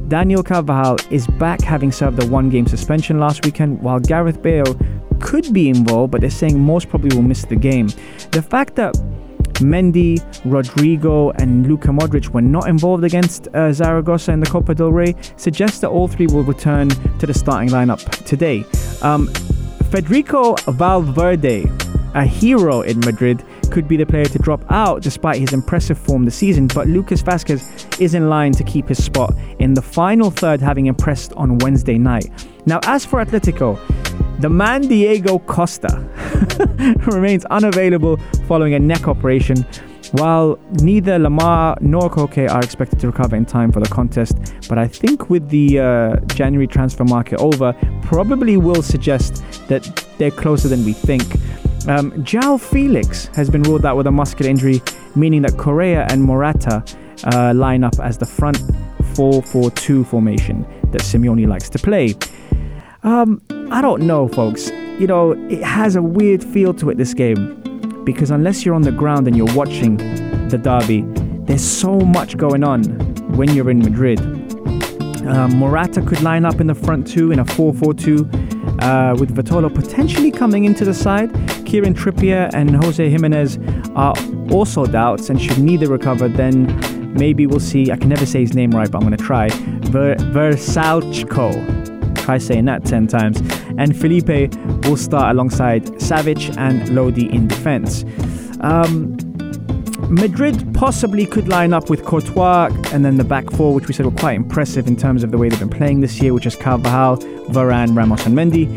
Daniel 0.07 0.41
Carvajal 0.41 0.97
is 1.11 1.27
back 1.37 1.61
having 1.61 1.91
served 1.91 2.23
a 2.23 2.25
one 2.25 2.49
game 2.49 2.65
suspension 2.65 3.19
last 3.19 3.45
weekend, 3.45 3.79
while 3.83 3.99
Gareth 3.99 4.41
Bale 4.41 4.75
could 5.19 5.53
be 5.53 5.69
involved, 5.69 6.13
but 6.13 6.21
they're 6.21 6.31
saying 6.31 6.59
most 6.59 6.89
probably 6.89 7.15
will 7.15 7.21
miss 7.21 7.45
the 7.45 7.55
game. 7.55 7.89
The 8.31 8.41
fact 8.41 8.73
that 8.77 8.95
Mendy, 9.59 10.21
Rodrigo, 10.45 11.31
and 11.31 11.67
Luka 11.67 11.89
Modric 11.89 12.29
were 12.29 12.41
not 12.41 12.67
involved 12.67 13.03
against 13.03 13.47
uh, 13.53 13.73
Zaragoza 13.73 14.31
in 14.31 14.39
the 14.39 14.45
Copa 14.45 14.75
del 14.75 14.91
Rey 14.91 15.15
suggests 15.35 15.79
that 15.79 15.89
all 15.89 16.07
three 16.07 16.27
will 16.27 16.43
return 16.43 16.89
to 16.89 17.25
the 17.25 17.33
starting 17.33 17.69
lineup 17.69 18.03
today. 18.25 18.63
Um, 19.01 19.27
Federico 19.89 20.55
Valverde, 20.67 21.65
a 22.13 22.25
hero 22.25 22.81
in 22.81 22.99
Madrid, 22.99 23.43
could 23.71 23.87
be 23.87 23.97
the 23.97 24.05
player 24.05 24.25
to 24.25 24.39
drop 24.39 24.63
out 24.69 25.01
despite 25.01 25.39
his 25.39 25.53
impressive 25.53 25.97
form 25.97 26.25
this 26.25 26.35
season, 26.35 26.67
but 26.67 26.87
Lucas 26.87 27.21
Vázquez 27.21 27.99
is 27.99 28.13
in 28.13 28.29
line 28.29 28.51
to 28.53 28.63
keep 28.63 28.87
his 28.87 29.03
spot 29.03 29.33
in 29.59 29.73
the 29.73 29.81
final 29.81 30.31
third, 30.31 30.61
having 30.61 30.85
impressed 30.85 31.33
on 31.33 31.57
Wednesday 31.59 31.97
night. 31.97 32.29
Now, 32.65 32.79
as 32.83 33.05
for 33.05 33.23
Atletico, 33.23 33.77
the 34.39 34.49
man 34.49 34.81
Diego 34.81 35.39
Costa 35.39 36.07
remains 37.07 37.43
unavailable 37.45 38.17
following 38.47 38.75
a 38.75 38.79
neck 38.79 39.07
operation, 39.07 39.65
while 40.11 40.59
neither 40.81 41.17
Lemar 41.17 41.81
nor 41.81 42.09
Koke 42.09 42.49
are 42.49 42.61
expected 42.61 42.99
to 42.99 43.07
recover 43.07 43.35
in 43.35 43.45
time 43.45 43.71
for 43.71 43.79
the 43.79 43.89
contest. 43.89 44.37
But 44.69 44.77
I 44.77 44.87
think 44.87 45.29
with 45.29 45.49
the 45.49 45.79
uh, 45.79 46.15
January 46.27 46.67
transfer 46.67 47.03
market 47.03 47.39
over, 47.39 47.73
probably 48.03 48.57
will 48.57 48.83
suggest 48.83 49.43
that 49.67 49.83
they're 50.17 50.31
closer 50.31 50.67
than 50.67 50.85
we 50.85 50.93
think. 50.93 51.23
Um, 51.87 52.11
João 52.23 52.59
Felix 52.59 53.27
has 53.27 53.49
been 53.49 53.63
ruled 53.63 53.85
out 53.85 53.97
with 53.97 54.07
a 54.07 54.11
muscular 54.11 54.51
injury, 54.51 54.81
meaning 55.15 55.41
that 55.43 55.57
Correa 55.57 56.05
and 56.09 56.23
Morata 56.23 56.83
uh, 57.23 57.53
line 57.55 57.83
up 57.83 57.99
as 57.99 58.17
the 58.17 58.25
front 58.25 58.59
4 59.15 59.41
4 59.41 59.71
2 59.71 60.03
formation 60.03 60.63
that 60.91 61.01
Simeone 61.01 61.47
likes 61.47 61.69
to 61.69 61.79
play. 61.79 62.13
Um, 63.03 63.41
I 63.69 63.81
don't 63.81 64.03
know, 64.03 64.29
folks. 64.29 64.69
You 64.97 65.07
know, 65.07 65.31
it 65.49 65.61
has 65.61 65.97
a 65.97 66.01
weird 66.01 66.41
feel 66.41 66.73
to 66.75 66.89
it, 66.89 66.97
this 66.97 67.13
game, 67.13 67.61
because 68.05 68.31
unless 68.31 68.65
you're 68.65 68.73
on 68.73 68.81
the 68.81 68.93
ground 68.93 69.27
and 69.27 69.35
you're 69.35 69.53
watching 69.53 69.97
the 70.47 70.57
derby, 70.57 71.01
there's 71.45 71.63
so 71.63 71.99
much 71.99 72.37
going 72.37 72.63
on 72.63 72.83
when 73.35 73.53
you're 73.53 73.69
in 73.69 73.79
Madrid. 73.79 74.21
Uh, 75.27 75.49
Morata 75.49 76.01
could 76.01 76.21
line 76.21 76.45
up 76.45 76.61
in 76.61 76.67
the 76.67 76.73
front 76.73 77.05
two 77.05 77.33
in 77.33 77.39
a 77.39 77.45
4 77.45 77.73
4 77.73 77.93
2, 77.93 78.15
uh, 78.79 79.15
with 79.19 79.35
Vitolo 79.35 79.73
potentially 79.73 80.31
coming 80.31 80.63
into 80.63 80.85
the 80.85 80.93
side. 80.93 81.29
Kieran 81.65 81.93
Trippier 81.93 82.49
and 82.53 82.73
Jose 82.85 83.11
Giménez 83.11 83.57
are 83.97 84.15
also 84.53 84.85
doubts, 84.85 85.29
and 85.29 85.41
should 85.41 85.59
neither 85.59 85.89
recover, 85.89 86.29
then 86.29 87.13
maybe 87.13 87.45
we'll 87.45 87.59
see. 87.59 87.91
I 87.91 87.97
can 87.97 88.07
never 88.07 88.25
say 88.25 88.39
his 88.39 88.53
name 88.53 88.71
right, 88.71 88.89
but 88.89 88.99
I'm 88.99 89.05
going 89.05 89.17
to 89.17 89.23
try. 89.23 89.49
Ver- 89.49 90.15
Vrsaljko 90.15 91.87
Try 92.27 92.39
saying 92.39 92.65
that 92.65 92.83
10 92.83 93.07
times. 93.07 93.39
And 93.77 93.95
Felipe 93.95 94.55
will 94.85 94.97
start 94.97 95.31
alongside 95.31 95.85
Savic 95.99 96.55
and 96.57 96.95
Lodi 96.95 97.33
in 97.33 97.47
defense. 97.47 98.03
Um, 98.61 99.17
Madrid 100.09 100.73
possibly 100.73 101.25
could 101.25 101.49
line 101.49 101.73
up 101.73 101.89
with 101.89 102.05
Courtois 102.05 102.69
and 102.93 103.03
then 103.03 103.17
the 103.17 103.23
back 103.23 103.49
four, 103.51 103.73
which 103.73 103.87
we 103.87 103.93
said 103.93 104.05
were 104.05 104.11
quite 104.11 104.35
impressive 104.35 104.87
in 104.87 104.95
terms 104.95 105.23
of 105.23 105.31
the 105.31 105.37
way 105.37 105.49
they've 105.49 105.59
been 105.59 105.69
playing 105.69 105.99
this 105.99 106.21
year, 106.21 106.33
which 106.33 106.45
is 106.45 106.55
Carvajal, 106.55 107.17
Varane, 107.49 107.95
Ramos, 107.95 108.25
and 108.25 108.37
Mendy. 108.37 108.67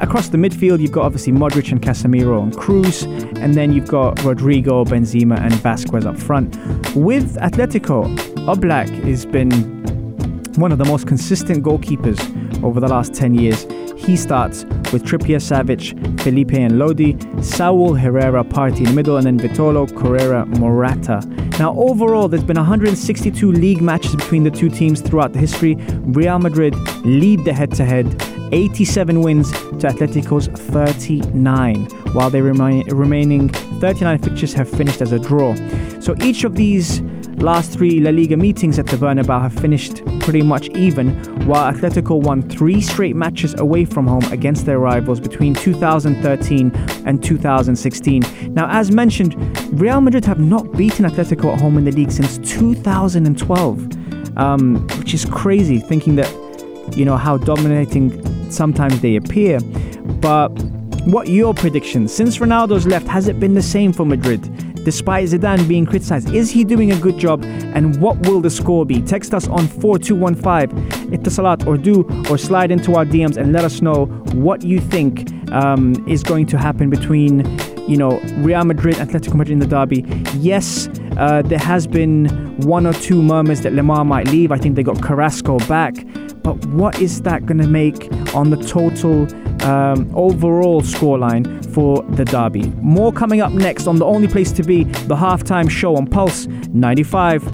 Across 0.00 0.30
the 0.30 0.38
midfield, 0.38 0.80
you've 0.80 0.92
got 0.92 1.04
obviously 1.04 1.32
Modric 1.32 1.70
and 1.70 1.82
Casemiro 1.82 2.42
and 2.42 2.54
Kroos, 2.54 3.02
and 3.38 3.54
then 3.54 3.72
you've 3.72 3.88
got 3.88 4.22
Rodrigo, 4.24 4.84
Benzema, 4.86 5.38
and 5.38 5.52
Vasquez 5.54 6.06
up 6.06 6.18
front. 6.18 6.56
With 6.96 7.36
Atletico, 7.36 8.04
Oblak 8.46 8.88
has 9.04 9.26
been 9.26 9.50
one 10.54 10.72
of 10.72 10.78
the 10.78 10.86
most 10.86 11.06
consistent 11.06 11.62
goalkeepers 11.62 12.18
over 12.62 12.80
the 12.80 12.88
last 12.88 13.12
10 13.12 13.34
years. 13.34 13.66
He 14.04 14.16
starts 14.16 14.64
with 14.92 15.04
Trippier, 15.04 15.38
Savic, 15.38 16.20
Felipe, 16.20 16.54
and 16.54 16.76
Lodi, 16.76 17.16
Saul, 17.40 17.94
Herrera, 17.94 18.42
Partey 18.42 18.78
in 18.78 18.84
the 18.84 18.92
middle, 18.92 19.16
and 19.16 19.26
then 19.26 19.38
Vitolo, 19.38 19.86
Correa, 19.96 20.44
Morata. 20.46 21.20
Now, 21.60 21.74
overall, 21.76 22.26
there's 22.26 22.42
been 22.42 22.56
162 22.56 23.52
league 23.52 23.80
matches 23.80 24.16
between 24.16 24.42
the 24.42 24.50
two 24.50 24.68
teams 24.68 25.00
throughout 25.00 25.32
the 25.32 25.38
history. 25.38 25.76
Real 26.00 26.40
Madrid 26.40 26.74
lead 27.04 27.44
the 27.44 27.52
head 27.52 27.72
to 27.74 27.84
head, 27.84 28.06
87 28.50 29.20
wins 29.20 29.52
to 29.52 29.86
Atletico's 29.86 30.48
39, 30.48 31.84
while 32.12 32.28
the 32.28 32.42
remi- 32.42 32.84
remaining 32.88 33.50
39 33.50 34.18
fixtures 34.18 34.52
have 34.52 34.68
finished 34.68 35.00
as 35.00 35.12
a 35.12 35.18
draw. 35.20 35.54
So 36.00 36.16
each 36.22 36.42
of 36.42 36.56
these 36.56 37.02
Last 37.38 37.72
three 37.72 38.00
La 38.00 38.10
Liga 38.10 38.36
meetings 38.36 38.78
at 38.78 38.86
the 38.86 38.96
Bernabeu 38.96 39.40
have 39.40 39.52
finished 39.52 40.04
pretty 40.20 40.42
much 40.42 40.68
even, 40.70 41.10
while 41.46 41.72
Atletico 41.72 42.20
won 42.20 42.42
three 42.48 42.80
straight 42.80 43.16
matches 43.16 43.54
away 43.58 43.84
from 43.84 44.06
home 44.06 44.24
against 44.32 44.64
their 44.64 44.78
rivals 44.78 45.18
between 45.18 45.54
2013 45.54 46.70
and 47.04 47.22
2016. 47.22 48.22
Now, 48.54 48.68
as 48.70 48.92
mentioned, 48.92 49.34
Real 49.80 50.00
Madrid 50.00 50.24
have 50.24 50.38
not 50.38 50.72
beaten 50.72 51.04
Atletico 51.04 51.52
at 51.52 51.60
home 51.60 51.78
in 51.78 51.84
the 51.84 51.90
league 51.90 52.12
since 52.12 52.38
2012, 52.38 54.36
um, 54.38 54.86
which 54.98 55.14
is 55.14 55.24
crazy 55.24 55.80
thinking 55.80 56.14
that, 56.16 56.32
you 56.96 57.04
know, 57.04 57.16
how 57.16 57.38
dominating 57.38 58.50
sometimes 58.50 59.00
they 59.00 59.16
appear. 59.16 59.58
But 60.20 60.50
what 61.06 61.26
your 61.28 61.54
predictions? 61.54 62.12
Since 62.12 62.38
Ronaldo's 62.38 62.86
left, 62.86 63.08
has 63.08 63.26
it 63.26 63.40
been 63.40 63.54
the 63.54 63.62
same 63.62 63.92
for 63.92 64.06
Madrid? 64.06 64.48
Despite 64.84 65.28
Zidane 65.28 65.68
being 65.68 65.86
criticised, 65.86 66.34
is 66.34 66.50
he 66.50 66.64
doing 66.64 66.90
a 66.90 66.98
good 66.98 67.18
job? 67.18 67.44
And 67.44 68.00
what 68.00 68.26
will 68.26 68.40
the 68.40 68.50
score 68.50 68.84
be? 68.84 69.00
Text 69.00 69.32
us 69.32 69.46
on 69.48 69.68
4215 69.68 71.10
Etisalat 71.10 71.66
or 71.66 71.76
do 71.76 72.02
or 72.30 72.36
slide 72.38 72.70
into 72.70 72.96
our 72.96 73.04
DMs 73.04 73.36
and 73.36 73.52
let 73.52 73.64
us 73.64 73.80
know 73.80 74.06
what 74.34 74.62
you 74.62 74.80
think 74.80 75.30
um, 75.52 76.04
is 76.08 76.22
going 76.22 76.46
to 76.46 76.58
happen 76.58 76.90
between 76.90 77.44
you 77.88 77.96
know 77.96 78.20
Real 78.38 78.64
Madrid, 78.64 78.96
Atletico 78.96 79.34
Madrid 79.34 79.52
in 79.52 79.58
the 79.58 79.66
derby. 79.66 80.04
Yes, 80.38 80.88
uh, 81.16 81.42
there 81.42 81.58
has 81.58 81.86
been 81.86 82.26
one 82.62 82.86
or 82.86 82.92
two 82.94 83.22
murmurs 83.22 83.60
that 83.62 83.72
Lemar 83.72 84.06
might 84.06 84.28
leave. 84.28 84.50
I 84.50 84.58
think 84.58 84.76
they 84.76 84.82
got 84.82 85.00
Carrasco 85.02 85.58
back, 85.60 85.94
but 86.42 86.64
what 86.66 87.00
is 87.00 87.22
that 87.22 87.46
going 87.46 87.58
to 87.58 87.68
make 87.68 88.10
on 88.34 88.50
the 88.50 88.56
total 88.56 89.26
um, 89.64 90.10
overall 90.14 90.82
scoreline 90.82 91.64
for 91.72 92.02
the 92.02 92.24
derby? 92.24 92.70
More 92.80 93.12
coming 93.12 93.40
up 93.40 93.52
next 93.52 93.86
on 93.86 93.96
the 93.96 94.04
only 94.04 94.28
place 94.28 94.52
to 94.52 94.62
be, 94.62 94.84
the 94.84 95.16
halftime 95.16 95.70
show 95.70 95.96
on 95.96 96.06
Pulse 96.06 96.46
95. 96.68 97.52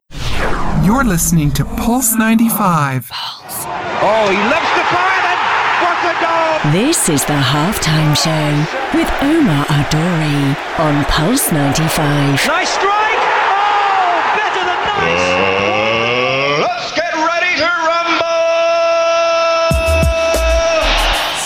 You're 0.85 1.05
listening 1.05 1.50
to 1.53 1.65
Pulse 1.65 2.15
95. 2.15 3.11
Oh, 3.12 4.31
he 4.31 4.38
loves 4.38 4.73
the 4.79 4.85
fire 4.95 5.23
then. 5.27 5.38
What 5.83 5.99
a 6.07 6.15
goal! 6.23 6.73
This 6.73 7.09
is 7.09 7.25
the 7.25 7.35
halftime 7.35 8.17
show 8.17 8.99
with 8.99 9.11
Omar 9.23 9.67
Adori 9.67 10.57
on 10.79 11.05
Pulse 11.07 11.53
95. 11.53 12.47
Nice 12.47 12.71
strike! 12.71 13.19
Oh, 13.50 14.33
better 14.37 14.65
than 14.65 14.81
nice! 14.87 15.48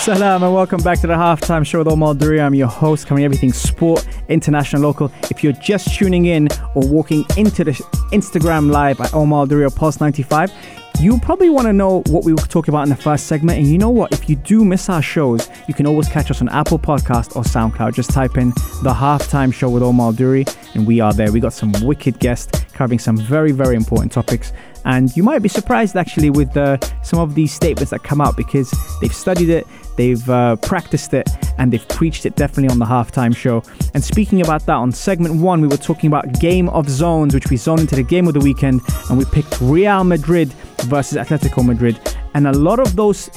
Salam 0.03 0.43
and 0.43 0.53
welcome 0.53 0.83
back 0.83 0.99
to 0.99 1.07
the 1.07 1.15
halftime 1.15 1.65
show 1.65 1.79
with 1.79 1.87
Omar 1.87 2.15
Duri. 2.15 2.41
I'm 2.41 2.57
your 2.57 2.67
host, 2.67 3.07
covering 3.07 3.25
everything 3.25 3.53
sport, 3.53 4.05
international, 4.29 4.83
local. 4.83 5.13
If 5.31 5.45
you're 5.45 5.53
just 5.53 5.95
tuning 5.95 6.25
in 6.25 6.49
or 6.75 6.85
walking 6.89 7.25
into 7.37 7.63
the 7.63 7.71
Instagram 8.11 8.73
live 8.73 9.01
at 9.01 9.15
Omar 9.15 9.47
Duri 9.47 9.63
or 9.63 9.71
Pulse 9.71 10.01
95, 10.01 10.53
you 10.99 11.21
probably 11.21 11.51
want 11.51 11.69
to 11.69 11.73
know 11.73 12.03
what 12.09 12.25
we 12.25 12.33
were 12.33 12.43
talking 12.43 12.75
about 12.75 12.83
in 12.83 12.89
the 12.89 12.97
first 12.97 13.29
segment. 13.29 13.61
And 13.61 13.69
you 13.69 13.79
know 13.79 13.91
what? 13.91 14.11
If 14.11 14.29
you 14.29 14.35
do 14.35 14.65
miss 14.65 14.89
our 14.89 15.03
shows, 15.03 15.49
you 15.69 15.75
can 15.75 15.87
always 15.87 16.09
catch 16.09 16.33
us 16.33 16.41
on 16.41 16.49
Apple 16.49 16.81
Podcast 16.81 17.37
or 17.37 17.45
SoundCloud. 17.45 17.95
Just 17.95 18.11
type 18.11 18.37
in 18.37 18.51
the 18.83 18.93
halftime 18.93 19.55
show 19.55 19.71
with 19.71 19.85
Omar 19.85 20.15
Duri, 20.15 20.45
and 20.75 20.85
we 20.85 20.99
are 20.99 21.13
there. 21.13 21.31
We 21.31 21.39
got 21.39 21.53
some 21.53 21.71
wicked 21.81 22.19
guests 22.19 22.65
covering 22.73 22.99
some 22.99 23.17
very, 23.19 23.53
very 23.53 23.77
important 23.77 24.11
topics. 24.11 24.53
And 24.85 25.15
you 25.17 25.23
might 25.23 25.41
be 25.41 25.49
surprised 25.49 25.97
actually 25.97 26.31
with 26.31 26.57
uh, 26.57 26.79
some 27.03 27.19
of 27.19 27.35
these 27.35 27.53
statements 27.53 27.91
that 27.91 28.03
come 28.03 28.21
out 28.21 28.37
because 28.37 28.73
they've 29.01 29.15
studied 29.15 29.49
it, 29.49 29.67
they've 29.97 30.29
uh, 30.29 30.57
practiced 30.57 31.15
it, 31.15 31.29
and 31.59 31.73
they've 31.73 31.87
preached 31.89 32.27
it 32.27 32.37
definitely 32.37 32.71
on 32.71 32.79
the 32.79 32.85
halftime 32.85 33.37
show. 33.37 33.63
And 33.95 34.03
speaking 34.03 34.41
about 34.41 34.67
that, 34.67 34.75
on 34.75 34.93
segment 34.93 35.37
one, 35.37 35.61
we 35.61 35.69
were 35.69 35.77
talking 35.77 36.09
about 36.09 36.41
Game 36.41 36.69
of 36.71 36.89
Zones, 36.89 37.35
which 37.35 37.51
we 37.51 37.57
zoned 37.57 37.81
into 37.81 37.97
the 37.97 38.03
game 38.03 38.27
of 38.27 38.35
the 38.35 38.41
weekend, 38.41 38.81
and 39.09 39.19
we 39.19 39.25
picked 39.27 39.61
Real 39.61 40.05
Madrid 40.05 40.53
versus 40.83 41.19
Atletico 41.19 41.65
Madrid. 41.65 41.99
And 42.35 42.47
a 42.47 42.53
lot 42.53 42.79
of 42.79 42.97
those 42.97 43.29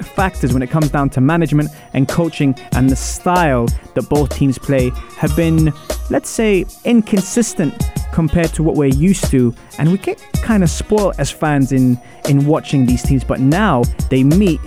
factors 0.00 0.52
when 0.52 0.62
it 0.62 0.70
comes 0.70 0.90
down 0.90 1.10
to 1.10 1.20
management 1.20 1.70
and 1.92 2.08
coaching 2.08 2.54
and 2.72 2.90
the 2.90 2.96
style 2.96 3.66
that 3.94 4.08
both 4.08 4.30
teams 4.34 4.58
play 4.58 4.90
have 5.16 5.34
been, 5.36 5.72
let's 6.10 6.30
say, 6.30 6.64
inconsistent 6.84 7.74
compared 8.12 8.52
to 8.54 8.62
what 8.62 8.76
we're 8.76 8.86
used 8.86 9.30
to. 9.30 9.54
And 9.78 9.90
we 9.90 9.98
get 9.98 10.22
kind 10.42 10.62
of 10.62 10.70
spoiled 10.70 11.14
as 11.18 11.30
fans 11.30 11.72
in, 11.72 12.00
in 12.28 12.46
watching 12.46 12.86
these 12.86 13.02
teams. 13.02 13.24
But 13.24 13.40
now 13.40 13.82
they 14.10 14.22
meet 14.22 14.60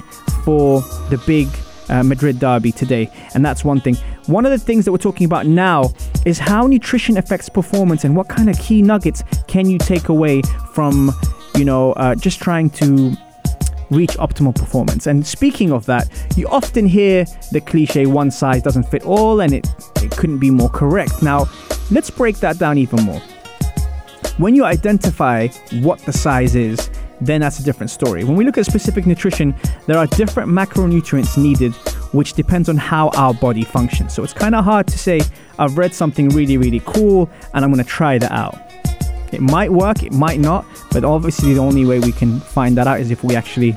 for 0.44 0.82
the 1.10 1.22
big 1.26 1.48
uh, 1.90 2.04
Madrid 2.04 2.40
derby 2.40 2.72
today. 2.72 3.10
And 3.34 3.46
that's 3.46 3.64
one 3.64 3.80
thing. 3.80 3.96
One 4.26 4.46
of 4.46 4.52
the 4.52 4.58
things 4.58 4.84
that 4.86 4.92
we're 4.92 4.98
talking 4.98 5.26
about 5.26 5.46
now 5.46 5.94
is 6.26 6.38
how 6.38 6.68
nutrition 6.68 7.18
affects 7.18 7.48
performance 7.48 8.04
and 8.04 8.16
what 8.16 8.28
kind 8.28 8.50
of 8.50 8.60
key 8.60 8.82
nuggets 8.82 9.24
can 9.48 9.70
you 9.70 9.78
take 9.78 10.10
away 10.10 10.42
from, 10.74 11.12
you 11.56 11.64
know, 11.64 11.94
uh, 11.94 12.16
just 12.16 12.42
trying 12.42 12.70
to 12.72 13.16
reach 13.90 14.12
optimal 14.18 14.56
performance. 14.56 15.08
And 15.08 15.26
speaking 15.26 15.72
of 15.72 15.86
that, 15.86 16.10
you 16.36 16.48
often 16.48 16.86
hear 16.86 17.26
the 17.52 17.62
cliche 17.62 18.06
one 18.06 18.32
size 18.32 18.62
doesn't 18.62 18.84
fit 18.84 19.04
all 19.04 19.42
and 19.42 19.54
it, 19.54 19.68
it 19.98 20.12
couldn't 20.12 20.40
be 20.40 20.52
more 20.52 20.70
correct. 20.70 21.22
Now, 21.22 21.46
let's 21.92 22.10
break 22.10 22.38
that 22.38 22.58
down 22.58 22.78
even 22.78 23.04
more. 23.04 23.22
When 24.38 24.56
you 24.56 24.66
identify 24.66 25.48
what 25.82 26.00
the 26.00 26.14
size 26.14 26.56
is, 26.56 26.90
then 27.20 27.42
that's 27.42 27.60
a 27.60 27.64
different 27.64 27.90
story. 27.90 28.24
When 28.24 28.36
we 28.36 28.46
look 28.46 28.58
at 28.58 28.66
specific 28.66 29.08
nutrition, 29.08 29.56
there 29.88 29.98
are 29.98 30.06
different 30.08 30.52
macronutrients 30.52 31.38
needed, 31.38 31.74
which 32.14 32.34
depends 32.34 32.70
on 32.70 32.78
how 32.78 33.10
our 33.10 33.34
body 33.34 33.64
functions. 33.64 34.14
So 34.14 34.24
it's 34.24 34.34
kind 34.34 34.54
of 34.54 34.64
hard 34.64 34.88
to 34.88 34.98
say, 35.00 35.22
I've 35.58 35.78
read 35.78 35.94
something 35.94 36.30
really, 36.30 36.58
really 36.58 36.82
cool 36.86 37.30
and 37.54 37.66
I'm 37.66 37.72
going 37.72 37.84
to 37.84 37.90
try 37.90 38.20
that 38.20 38.32
out. 38.32 38.67
It 39.32 39.42
might 39.42 39.72
work, 39.72 40.04
it 40.04 40.14
might 40.14 40.40
not, 40.40 40.66
but 40.92 41.04
obviously 41.04 41.54
the 41.54 41.60
only 41.60 41.86
way 41.86 42.00
we 42.00 42.12
can 42.12 42.40
find 42.40 42.78
that 42.78 42.88
out 42.88 43.00
is 43.00 43.12
if 43.12 43.24
we 43.24 43.36
actually 43.36 43.76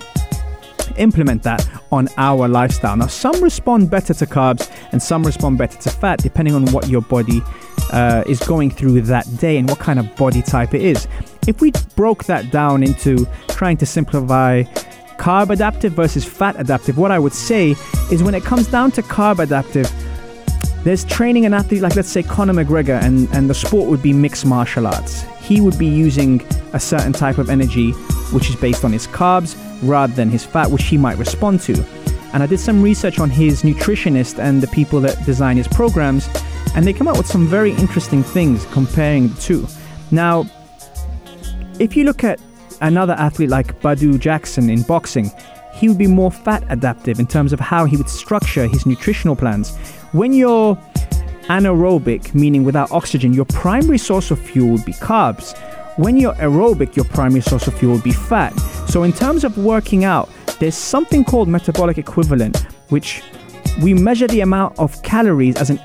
implement 0.97 1.43
that 1.43 1.67
on 1.93 2.09
our 2.17 2.47
lifestyle. 2.49 2.97
Now, 2.97 3.07
some 3.07 3.43
respond 3.43 3.91
better 3.91 4.15
to 4.15 4.27
carbs 4.27 4.71
and 4.93 5.03
some 5.03 5.25
respond 5.25 5.59
better 5.59 5.79
to 5.79 5.91
fat, 5.91 6.21
depending 6.21 6.55
on 6.55 6.67
what 6.67 6.89
your 6.89 7.03
body 7.03 7.43
uh, 7.93 8.23
is 8.27 8.41
going 8.41 8.71
through 8.71 9.01
that 9.03 9.27
day 9.39 9.57
and 9.57 9.69
what 9.69 9.79
kind 9.79 9.99
of 9.99 10.15
body 10.17 10.43
type 10.43 10.75
it 10.75 10.83
is. 10.83 11.09
If 11.47 11.61
we 11.61 11.73
broke 11.97 12.25
that 12.25 12.51
down 12.51 12.83
into 12.83 13.27
trying 13.49 13.77
to 13.79 13.87
simplify 13.87 14.63
carb 15.19 15.51
adaptive 15.51 15.93
versus 15.93 16.25
fat 16.25 16.57
adaptive, 16.59 16.97
what 16.97 17.11
I 17.11 17.19
would 17.19 17.33
say 17.33 17.75
is 18.11 18.23
when 18.23 18.35
it 18.35 18.45
comes 18.45 18.69
down 18.69 18.91
to 18.93 19.03
carb 19.03 19.39
adaptive, 19.39 19.91
there's 20.85 21.05
training 21.05 21.45
an 21.45 21.55
athlete 21.55 21.83
like 21.83 21.97
let's 21.97 22.09
say 22.09 22.23
Conor 22.23 22.55
McGregor 22.55 23.03
and, 23.03 23.29
and 23.35 23.51
the 23.51 23.55
sport 23.55 23.89
would 23.91 24.03
be 24.03 24.13
mixed 24.13 24.47
martial 24.47 24.87
arts. 24.87 25.23
He 25.41 25.61
would 25.61 25.79
be 25.79 25.87
using 25.87 26.41
a 26.73 26.81
certain 26.81 27.13
type 27.13 27.39
of 27.39 27.51
energy 27.51 27.93
which 28.33 28.49
is 28.49 28.57
based 28.57 28.85
on 28.85 28.93
his 28.93 29.07
carbs 29.07 29.57
rather 29.83 30.13
than 30.13 30.31
his 30.31 30.45
fat, 30.45 30.71
which 30.71 30.85
he 30.85 30.97
might 30.97 31.19
respond 31.19 31.61
to. 31.63 31.85
And 32.33 32.43
I 32.43 32.47
did 32.47 32.61
some 32.61 32.83
research 32.83 33.19
on 33.19 33.29
his 33.29 33.63
nutritionist 33.63 34.39
and 34.39 34.63
the 34.63 34.69
people 34.69 35.01
that 35.01 35.25
design 35.27 35.57
his 35.57 35.67
programs, 35.67 36.29
and 36.75 36.87
they 36.87 36.93
come 36.93 37.09
up 37.09 37.17
with 37.17 37.27
some 37.27 37.47
very 37.47 37.73
interesting 37.73 38.23
things 38.23 38.67
comparing 38.67 39.29
the 39.29 39.41
two. 39.41 39.67
Now, 40.11 40.47
if 41.79 41.97
you 41.97 42.05
look 42.05 42.23
at 42.23 42.41
another 42.81 43.15
athlete 43.15 43.51
like 43.51 43.81
Badou 43.81 44.19
Jackson 44.19 44.71
in 44.71 44.83
boxing, 44.83 45.31
he 45.75 45.89
would 45.89 45.99
be 45.99 46.07
more 46.07 46.31
fat 46.31 46.65
adaptive 46.69 47.19
in 47.19 47.27
terms 47.27 47.53
of 47.53 47.59
how 47.59 47.85
he 47.85 47.97
would 47.97 48.09
structure 48.09 48.67
his 48.67 48.87
nutritional 48.87 49.35
plans. 49.35 49.77
When 50.13 50.33
you're 50.33 50.75
anaerobic, 51.45 52.35
meaning 52.35 52.65
without 52.65 52.91
oxygen, 52.91 53.33
your 53.33 53.45
primary 53.45 53.99
source 53.99 54.33
of 54.33 54.41
fuel 54.41 54.73
would 54.73 54.85
be 54.85 54.93
carbs. 54.93 55.57
When 55.99 56.17
you're 56.17 56.35
aerobic, 56.35 56.97
your 56.97 57.05
primary 57.05 57.43
source 57.43 57.69
of 57.69 57.79
fuel 57.79 57.95
would 57.95 58.03
be 58.03 58.11
fat. 58.11 58.51
So, 58.89 59.05
in 59.05 59.13
terms 59.13 59.45
of 59.45 59.57
working 59.57 60.03
out, 60.03 60.29
there's 60.59 60.75
something 60.75 61.25
called 61.25 61.47
metabolic 61.47 61.97
equivalent, 61.97 62.57
which 62.89 63.23
we 63.81 63.95
measure 63.95 64.27
the 64.27 64.41
amount 64.41 64.77
of 64.81 65.01
calories 65.05 65.55
as 65.57 65.71
an 65.71 65.81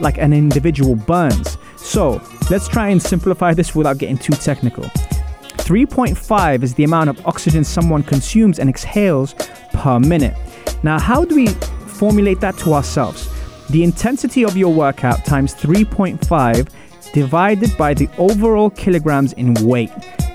like 0.00 0.18
an 0.18 0.32
individual 0.32 0.96
burns. 0.96 1.56
So, 1.76 2.20
let's 2.50 2.66
try 2.66 2.88
and 2.88 3.00
simplify 3.00 3.54
this 3.54 3.76
without 3.76 3.98
getting 3.98 4.18
too 4.18 4.32
technical. 4.32 4.84
3.5 4.84 6.64
is 6.64 6.74
the 6.74 6.82
amount 6.82 7.10
of 7.10 7.24
oxygen 7.24 7.62
someone 7.62 8.02
consumes 8.02 8.58
and 8.58 8.68
exhales 8.68 9.34
per 9.72 10.00
minute. 10.00 10.36
Now, 10.82 10.98
how 10.98 11.24
do 11.24 11.36
we 11.36 11.46
formulate 11.46 12.40
that 12.40 12.58
to 12.58 12.74
ourselves? 12.74 13.37
The 13.70 13.84
intensity 13.84 14.44
of 14.44 14.56
your 14.56 14.72
workout 14.72 15.26
times 15.26 15.54
3.5 15.54 16.68
divided 17.12 17.76
by 17.76 17.94
the 17.94 18.08
overall 18.16 18.70
kilograms 18.70 19.34
in 19.34 19.54
weight. 19.54 19.90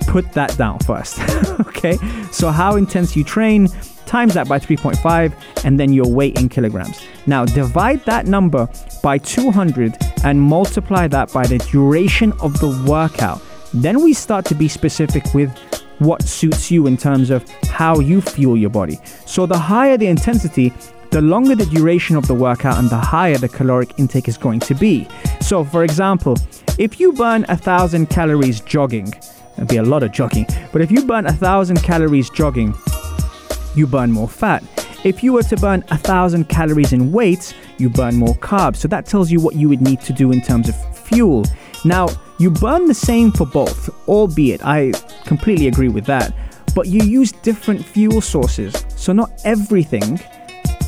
Put 0.06 0.32
that 0.32 0.56
down 0.56 0.78
first. 0.80 1.18
okay? 1.60 1.98
So, 2.30 2.50
how 2.50 2.76
intense 2.76 3.16
you 3.16 3.24
train, 3.24 3.68
times 4.06 4.34
that 4.34 4.48
by 4.48 4.60
3.5, 4.60 5.64
and 5.64 5.80
then 5.80 5.92
your 5.92 6.06
weight 6.06 6.38
in 6.38 6.48
kilograms. 6.48 7.02
Now, 7.26 7.44
divide 7.44 8.04
that 8.04 8.26
number 8.26 8.68
by 9.02 9.18
200 9.18 9.96
and 10.22 10.40
multiply 10.40 11.08
that 11.08 11.32
by 11.32 11.46
the 11.46 11.58
duration 11.58 12.32
of 12.40 12.60
the 12.60 12.68
workout. 12.88 13.40
Then 13.72 14.04
we 14.04 14.12
start 14.12 14.44
to 14.46 14.54
be 14.54 14.68
specific 14.68 15.34
with 15.34 15.50
what 15.98 16.22
suits 16.22 16.70
you 16.70 16.86
in 16.86 16.96
terms 16.96 17.30
of 17.30 17.48
how 17.68 17.98
you 17.98 18.20
fuel 18.20 18.56
your 18.56 18.70
body. 18.70 18.98
So, 19.26 19.46
the 19.46 19.58
higher 19.58 19.96
the 19.96 20.06
intensity, 20.06 20.72
the 21.14 21.22
longer 21.22 21.54
the 21.54 21.66
duration 21.66 22.16
of 22.16 22.26
the 22.26 22.34
workout 22.34 22.76
and 22.76 22.90
the 22.90 22.96
higher 22.96 23.38
the 23.38 23.48
caloric 23.48 23.96
intake 23.98 24.26
is 24.26 24.36
going 24.36 24.58
to 24.58 24.74
be. 24.74 25.06
So, 25.40 25.62
for 25.62 25.84
example, 25.84 26.36
if 26.76 26.98
you 26.98 27.12
burn 27.12 27.46
a 27.48 27.56
thousand 27.56 28.10
calories 28.10 28.60
jogging, 28.60 29.14
it'd 29.56 29.68
be 29.68 29.76
a 29.76 29.82
lot 29.84 30.02
of 30.02 30.10
jogging, 30.10 30.44
but 30.72 30.82
if 30.82 30.90
you 30.90 31.06
burn 31.06 31.26
a 31.26 31.32
thousand 31.32 31.84
calories 31.84 32.28
jogging, 32.30 32.74
you 33.76 33.86
burn 33.86 34.10
more 34.10 34.28
fat. 34.28 34.64
If 35.04 35.22
you 35.22 35.32
were 35.32 35.44
to 35.44 35.56
burn 35.56 35.84
a 35.92 35.98
thousand 35.98 36.48
calories 36.48 36.92
in 36.92 37.12
weights, 37.12 37.54
you 37.78 37.90
burn 37.90 38.16
more 38.16 38.34
carbs. 38.34 38.78
So 38.78 38.88
that 38.88 39.06
tells 39.06 39.30
you 39.30 39.38
what 39.38 39.54
you 39.54 39.68
would 39.68 39.82
need 39.82 40.00
to 40.00 40.12
do 40.12 40.32
in 40.32 40.42
terms 40.42 40.68
of 40.68 40.98
fuel. 40.98 41.44
Now, 41.84 42.08
you 42.40 42.50
burn 42.50 42.88
the 42.88 42.94
same 42.94 43.30
for 43.30 43.46
both, 43.46 43.88
albeit 44.08 44.66
I 44.66 44.90
completely 45.26 45.68
agree 45.68 45.90
with 45.90 46.06
that, 46.06 46.34
but 46.74 46.88
you 46.88 47.04
use 47.04 47.30
different 47.30 47.84
fuel 47.84 48.20
sources. 48.20 48.84
So 48.96 49.12
not 49.12 49.30
everything 49.44 50.18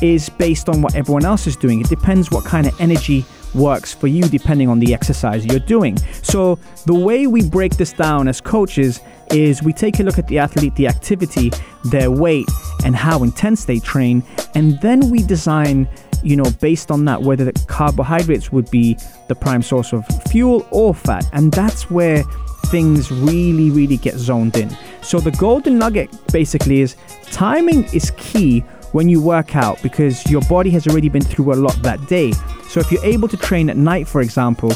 is 0.01 0.29
based 0.29 0.69
on 0.69 0.81
what 0.81 0.95
everyone 0.95 1.25
else 1.25 1.47
is 1.47 1.55
doing. 1.55 1.81
It 1.81 1.89
depends 1.89 2.31
what 2.31 2.45
kind 2.45 2.67
of 2.67 2.79
energy 2.79 3.25
works 3.53 3.93
for 3.93 4.07
you 4.07 4.23
depending 4.23 4.69
on 4.69 4.79
the 4.79 4.93
exercise 4.93 5.45
you're 5.45 5.59
doing. 5.59 5.97
So, 6.23 6.59
the 6.85 6.93
way 6.93 7.27
we 7.27 7.47
break 7.47 7.77
this 7.77 7.93
down 7.93 8.27
as 8.27 8.39
coaches 8.41 8.99
is 9.31 9.61
we 9.63 9.73
take 9.73 9.99
a 9.99 10.03
look 10.03 10.17
at 10.17 10.27
the 10.27 10.39
athlete, 10.39 10.75
the 10.75 10.87
activity, 10.87 11.51
their 11.85 12.11
weight, 12.11 12.47
and 12.85 12.95
how 12.95 13.23
intense 13.23 13.65
they 13.65 13.79
train, 13.79 14.23
and 14.55 14.79
then 14.81 15.09
we 15.09 15.23
design, 15.23 15.87
you 16.23 16.35
know, 16.35 16.49
based 16.61 16.91
on 16.91 17.05
that, 17.05 17.21
whether 17.21 17.45
the 17.45 17.53
carbohydrates 17.67 18.51
would 18.51 18.69
be 18.71 18.97
the 19.27 19.35
prime 19.35 19.61
source 19.61 19.93
of 19.93 20.05
fuel 20.29 20.65
or 20.71 20.93
fat. 20.93 21.25
And 21.33 21.51
that's 21.51 21.89
where 21.89 22.23
things 22.67 23.11
really, 23.11 23.69
really 23.69 23.97
get 23.97 24.15
zoned 24.15 24.57
in. 24.57 24.69
So, 25.01 25.19
the 25.19 25.31
golden 25.31 25.77
nugget 25.77 26.09
basically 26.31 26.81
is 26.81 26.95
timing 27.31 27.83
is 27.93 28.11
key 28.17 28.63
when 28.91 29.09
you 29.09 29.21
work 29.21 29.55
out 29.55 29.81
because 29.83 30.29
your 30.29 30.41
body 30.43 30.69
has 30.71 30.87
already 30.87 31.09
been 31.09 31.23
through 31.23 31.53
a 31.53 31.55
lot 31.55 31.75
that 31.83 32.05
day. 32.07 32.31
So 32.69 32.79
if 32.79 32.91
you're 32.91 33.03
able 33.03 33.27
to 33.27 33.37
train 33.37 33.69
at 33.69 33.77
night, 33.77 34.07
for 34.07 34.21
example, 34.21 34.71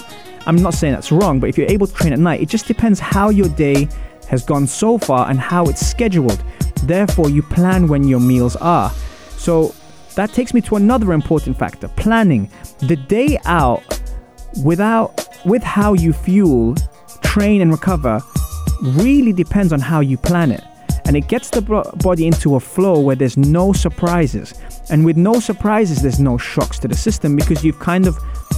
I'm 0.46 0.56
not 0.56 0.74
saying 0.74 0.94
that's 0.94 1.12
wrong, 1.12 1.40
but 1.40 1.50
if 1.50 1.58
you're 1.58 1.70
able 1.72 1.88
to 1.88 1.94
train 1.94 2.14
at 2.14 2.20
night, 2.20 2.42
it 2.42 2.50
just 2.50 2.66
depends 2.66 3.00
how 3.00 3.30
your 3.30 3.50
day 3.50 3.88
has 4.28 4.44
gone 4.44 4.66
so 4.68 4.98
far 4.98 5.30
and 5.30 5.40
how 5.40 5.66
it's 5.66 5.86
scheduled. 5.86 6.44
Therefore, 6.84 7.30
you 7.30 7.44
plan 7.44 7.88
when 7.88 8.08
your 8.08 8.20
meals 8.20 8.56
are. 8.56 8.92
So 9.38 9.76
that 10.16 10.34
takes 10.34 10.54
me 10.54 10.62
to 10.62 10.76
another 10.76 11.14
important 11.14 11.58
factor 11.58 11.88
planning. 11.90 12.50
The 12.80 12.96
day 12.96 13.38
out 13.46 13.84
without 14.64 15.28
with 15.46 15.64
how 15.64 15.94
you 15.94 16.14
fuel, 16.14 16.76
train 17.22 17.62
and 17.62 17.72
recover 17.72 18.22
really 18.82 19.34
depends 19.34 19.72
on 19.72 19.80
how 19.80 20.00
you 20.00 20.18
plan 20.18 20.52
it 20.52 20.64
and 21.12 21.18
it 21.18 21.28
gets 21.28 21.50
the 21.50 21.62
body 21.98 22.26
into 22.26 22.56
a 22.56 22.60
flow 22.62 22.98
where 22.98 23.18
there's 23.18 23.36
no 23.36 23.74
surprises. 23.74 24.54
And 24.90 25.04
with 25.04 25.18
no 25.18 25.42
surprises, 25.42 26.02
there's 26.02 26.22
no 26.22 26.38
shocks 26.38 26.80
to 26.80 26.88
the 26.88 26.96
system 26.96 27.36
because 27.36 27.66
you've 27.66 27.80
kind 27.80 28.08
of 28.08 28.18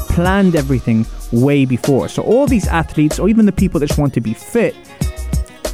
planned 0.10 0.56
everything 0.56 1.04
way 1.32 1.66
before. 1.66 2.10
So, 2.10 2.22
all 2.22 2.46
these 2.46 2.68
athletes, 2.68 3.18
or 3.18 3.28
even 3.28 3.48
the 3.48 3.52
people 3.52 3.80
that 3.80 3.88
just 3.88 4.00
want 4.00 4.14
to 4.14 4.22
be 4.22 4.36
fit, 4.36 4.76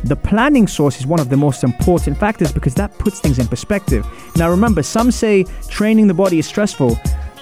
the 0.05 0.15
planning 0.15 0.67
source 0.67 1.01
is 1.01 1.05
one 1.05 1.19
of 1.19 1.27
the 1.27 1.35
most 1.35 1.65
important 1.65 2.17
factors 2.17 2.49
because 2.53 2.75
that 2.75 2.97
puts 2.97 3.19
things 3.19 3.39
in 3.39 3.47
perspective. 3.49 4.07
Now, 4.37 4.49
remember, 4.49 4.81
some 4.81 5.11
say 5.11 5.43
training 5.67 6.07
the 6.07 6.13
body 6.13 6.39
is 6.39 6.47
stressful, 6.47 6.97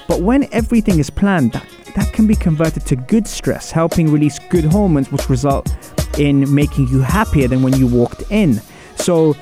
but 0.08 0.22
when 0.22 0.52
everything 0.52 0.98
is 0.98 1.12
planned, 1.12 1.52
that, 1.52 1.70
that 1.96 2.12
can 2.12 2.26
be 2.26 2.34
converted 2.34 2.88
to 2.88 2.96
good 2.96 3.28
stress, 3.28 3.70
helping 3.70 4.12
release 4.12 4.40
good 4.50 4.66
hormones, 4.66 5.12
which 5.12 5.30
result 5.30 5.72
in 6.18 6.52
making 6.52 6.88
you 6.88 7.02
happier 7.02 7.48
than 7.48 7.62
when 7.62 7.76
you 7.76 7.86
walked 7.86 8.24
in. 8.32 8.60
So, 8.98 9.36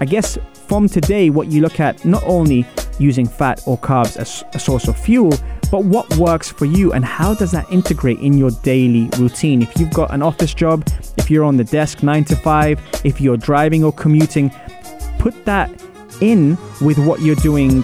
I 0.00 0.04
guess 0.04 0.38
from 0.66 0.88
today, 0.88 1.30
what 1.30 1.48
you 1.48 1.60
look 1.60 1.80
at 1.80 2.04
not 2.04 2.22
only 2.24 2.66
using 2.98 3.26
fat 3.26 3.62
or 3.66 3.76
carbs 3.78 4.16
as 4.16 4.44
a 4.54 4.58
source 4.58 4.88
of 4.88 4.98
fuel, 4.98 5.32
but 5.70 5.84
what 5.84 6.16
works 6.16 6.50
for 6.50 6.66
you 6.66 6.92
and 6.92 7.04
how 7.04 7.34
does 7.34 7.50
that 7.50 7.70
integrate 7.70 8.18
in 8.20 8.38
your 8.38 8.50
daily 8.62 9.08
routine? 9.18 9.62
If 9.62 9.78
you've 9.78 9.92
got 9.92 10.12
an 10.12 10.22
office 10.22 10.54
job, 10.54 10.88
if 11.16 11.30
you're 11.30 11.44
on 11.44 11.56
the 11.56 11.64
desk 11.64 12.02
nine 12.02 12.24
to 12.26 12.36
five, 12.36 12.80
if 13.04 13.20
you're 13.20 13.36
driving 13.36 13.82
or 13.82 13.92
commuting, 13.92 14.52
put 15.18 15.44
that 15.44 15.70
in 16.20 16.56
with 16.80 16.98
what 16.98 17.20
you're 17.20 17.34
doing 17.36 17.82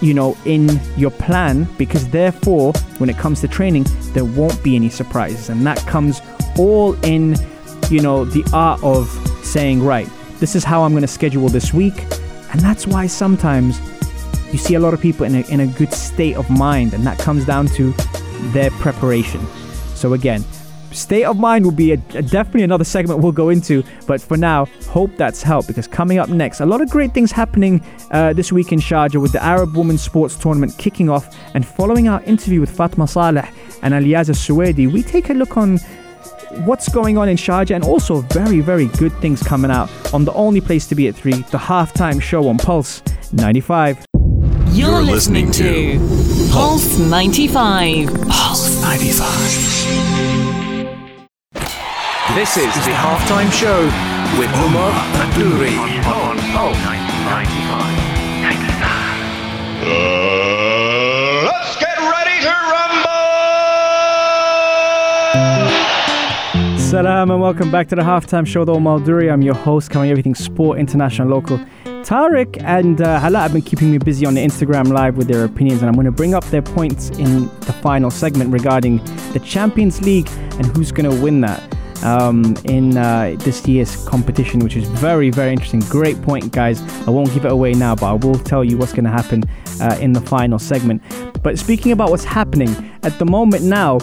you 0.00 0.12
know 0.12 0.36
in 0.44 0.68
your 0.96 1.10
plan 1.10 1.64
because 1.78 2.08
therefore 2.08 2.72
when 2.98 3.08
it 3.08 3.16
comes 3.16 3.40
to 3.40 3.48
training 3.48 3.86
there 4.12 4.24
won't 4.24 4.60
be 4.62 4.74
any 4.74 4.88
surprises 4.88 5.48
and 5.50 5.64
that 5.64 5.78
comes 5.86 6.20
all 6.58 6.94
in 7.04 7.36
you 7.90 8.00
know 8.00 8.24
the 8.24 8.44
art 8.52 8.82
of 8.82 9.08
saying 9.44 9.82
right 9.82 10.08
this 10.44 10.54
is 10.54 10.62
how 10.62 10.82
I'm 10.82 10.92
going 10.92 11.00
to 11.00 11.08
schedule 11.08 11.48
this 11.48 11.72
week. 11.72 12.02
And 12.52 12.60
that's 12.60 12.86
why 12.86 13.06
sometimes 13.06 13.80
you 14.52 14.58
see 14.58 14.74
a 14.74 14.78
lot 14.78 14.92
of 14.92 15.00
people 15.00 15.24
in 15.24 15.36
a, 15.36 15.40
in 15.50 15.60
a 15.60 15.66
good 15.66 15.90
state 15.90 16.36
of 16.36 16.50
mind, 16.50 16.92
and 16.92 17.06
that 17.06 17.18
comes 17.18 17.46
down 17.46 17.66
to 17.68 17.94
their 18.52 18.70
preparation. 18.72 19.40
So, 19.94 20.12
again, 20.12 20.44
state 20.92 21.24
of 21.24 21.38
mind 21.38 21.64
will 21.64 21.72
be 21.72 21.92
a, 21.92 21.94
a, 22.12 22.20
definitely 22.20 22.64
another 22.64 22.84
segment 22.84 23.20
we'll 23.20 23.32
go 23.32 23.48
into. 23.48 23.82
But 24.06 24.20
for 24.20 24.36
now, 24.36 24.66
hope 24.90 25.16
that's 25.16 25.42
helped 25.42 25.66
because 25.66 25.88
coming 25.88 26.18
up 26.18 26.28
next, 26.28 26.60
a 26.60 26.66
lot 26.66 26.82
of 26.82 26.90
great 26.90 27.14
things 27.14 27.32
happening 27.32 27.82
uh, 28.10 28.34
this 28.34 28.52
week 28.52 28.70
in 28.70 28.80
Sharjah 28.80 29.22
with 29.22 29.32
the 29.32 29.42
Arab 29.42 29.74
Women's 29.74 30.02
Sports 30.02 30.36
Tournament 30.36 30.76
kicking 30.76 31.08
off. 31.08 31.34
And 31.54 31.66
following 31.66 32.06
our 32.08 32.22
interview 32.24 32.60
with 32.60 32.70
Fatma 32.70 33.08
Saleh 33.08 33.48
and 33.80 33.94
Aljazi 33.94 34.34
Suwaidi, 34.34 34.92
we 34.92 35.02
take 35.02 35.30
a 35.30 35.32
look 35.32 35.56
on 35.56 35.78
what's 36.64 36.88
going 36.88 37.18
on 37.18 37.28
in 37.28 37.36
Sharjah 37.36 37.74
and 37.74 37.84
also 37.84 38.20
very, 38.20 38.60
very 38.60 38.86
good 38.86 39.12
things 39.20 39.42
coming 39.42 39.70
out 39.70 39.90
on 40.14 40.24
the 40.24 40.32
only 40.32 40.60
place 40.60 40.86
to 40.88 40.94
be 40.94 41.08
at 41.08 41.14
3, 41.14 41.32
the 41.32 41.58
halftime 41.58 42.20
show 42.20 42.48
on 42.48 42.58
Pulse 42.58 43.02
95. 43.32 44.04
You're, 44.68 44.90
You're 44.90 45.02
listening, 45.02 45.48
listening 45.48 45.98
to 45.98 46.52
Pulse 46.52 46.98
95. 46.98 48.06
Pulse 48.28 48.82
95. 48.82 49.94
This 52.34 52.56
is 52.56 52.74
the 52.84 52.90
halftime 52.90 53.52
show 53.52 53.84
with 54.38 54.50
Omar 54.56 54.90
Adouri 55.22 55.78
on 56.06 56.36
Pulse 56.52 56.84
95. 56.84 58.04
let's 59.84 60.43
Salam 66.94 67.32
and 67.32 67.40
welcome 67.40 67.72
back 67.72 67.88
to 67.88 67.96
the 67.96 68.02
halftime 68.02 68.46
show, 68.46 68.64
the 68.64 68.72
Malduri. 68.72 69.28
I'm 69.28 69.42
your 69.42 69.56
host, 69.56 69.90
covering 69.90 70.12
everything 70.12 70.36
sport, 70.36 70.78
international, 70.78 71.26
local. 71.26 71.58
Tariq 72.04 72.62
and 72.62 73.02
uh, 73.02 73.18
Hala 73.18 73.40
have 73.40 73.52
been 73.52 73.62
keeping 73.62 73.90
me 73.90 73.98
busy 73.98 74.24
on 74.24 74.34
the 74.34 74.40
Instagram 74.40 74.92
live 74.92 75.16
with 75.16 75.26
their 75.26 75.44
opinions, 75.44 75.82
and 75.82 75.88
I'm 75.88 75.96
going 75.96 76.04
to 76.04 76.12
bring 76.12 76.34
up 76.34 76.44
their 76.44 76.62
points 76.62 77.10
in 77.18 77.46
the 77.62 77.72
final 77.82 78.12
segment 78.12 78.52
regarding 78.52 78.98
the 79.32 79.42
Champions 79.44 80.02
League 80.02 80.28
and 80.52 80.66
who's 80.66 80.92
going 80.92 81.10
to 81.10 81.20
win 81.20 81.40
that 81.40 81.60
um, 82.04 82.56
in 82.66 82.96
uh, 82.96 83.34
this 83.40 83.66
year's 83.66 84.06
competition, 84.06 84.60
which 84.60 84.76
is 84.76 84.86
very, 84.86 85.30
very 85.30 85.50
interesting. 85.50 85.80
Great 85.88 86.22
point, 86.22 86.52
guys. 86.52 86.80
I 87.08 87.10
won't 87.10 87.34
give 87.34 87.44
it 87.44 87.50
away 87.50 87.72
now, 87.72 87.96
but 87.96 88.06
I 88.06 88.12
will 88.12 88.38
tell 88.38 88.62
you 88.62 88.78
what's 88.78 88.92
going 88.92 89.02
to 89.02 89.10
happen 89.10 89.42
uh, 89.80 89.98
in 90.00 90.12
the 90.12 90.20
final 90.20 90.60
segment. 90.60 91.02
But 91.42 91.58
speaking 91.58 91.90
about 91.90 92.10
what's 92.10 92.22
happening 92.22 92.70
at 93.02 93.18
the 93.18 93.24
moment 93.24 93.64
now, 93.64 93.98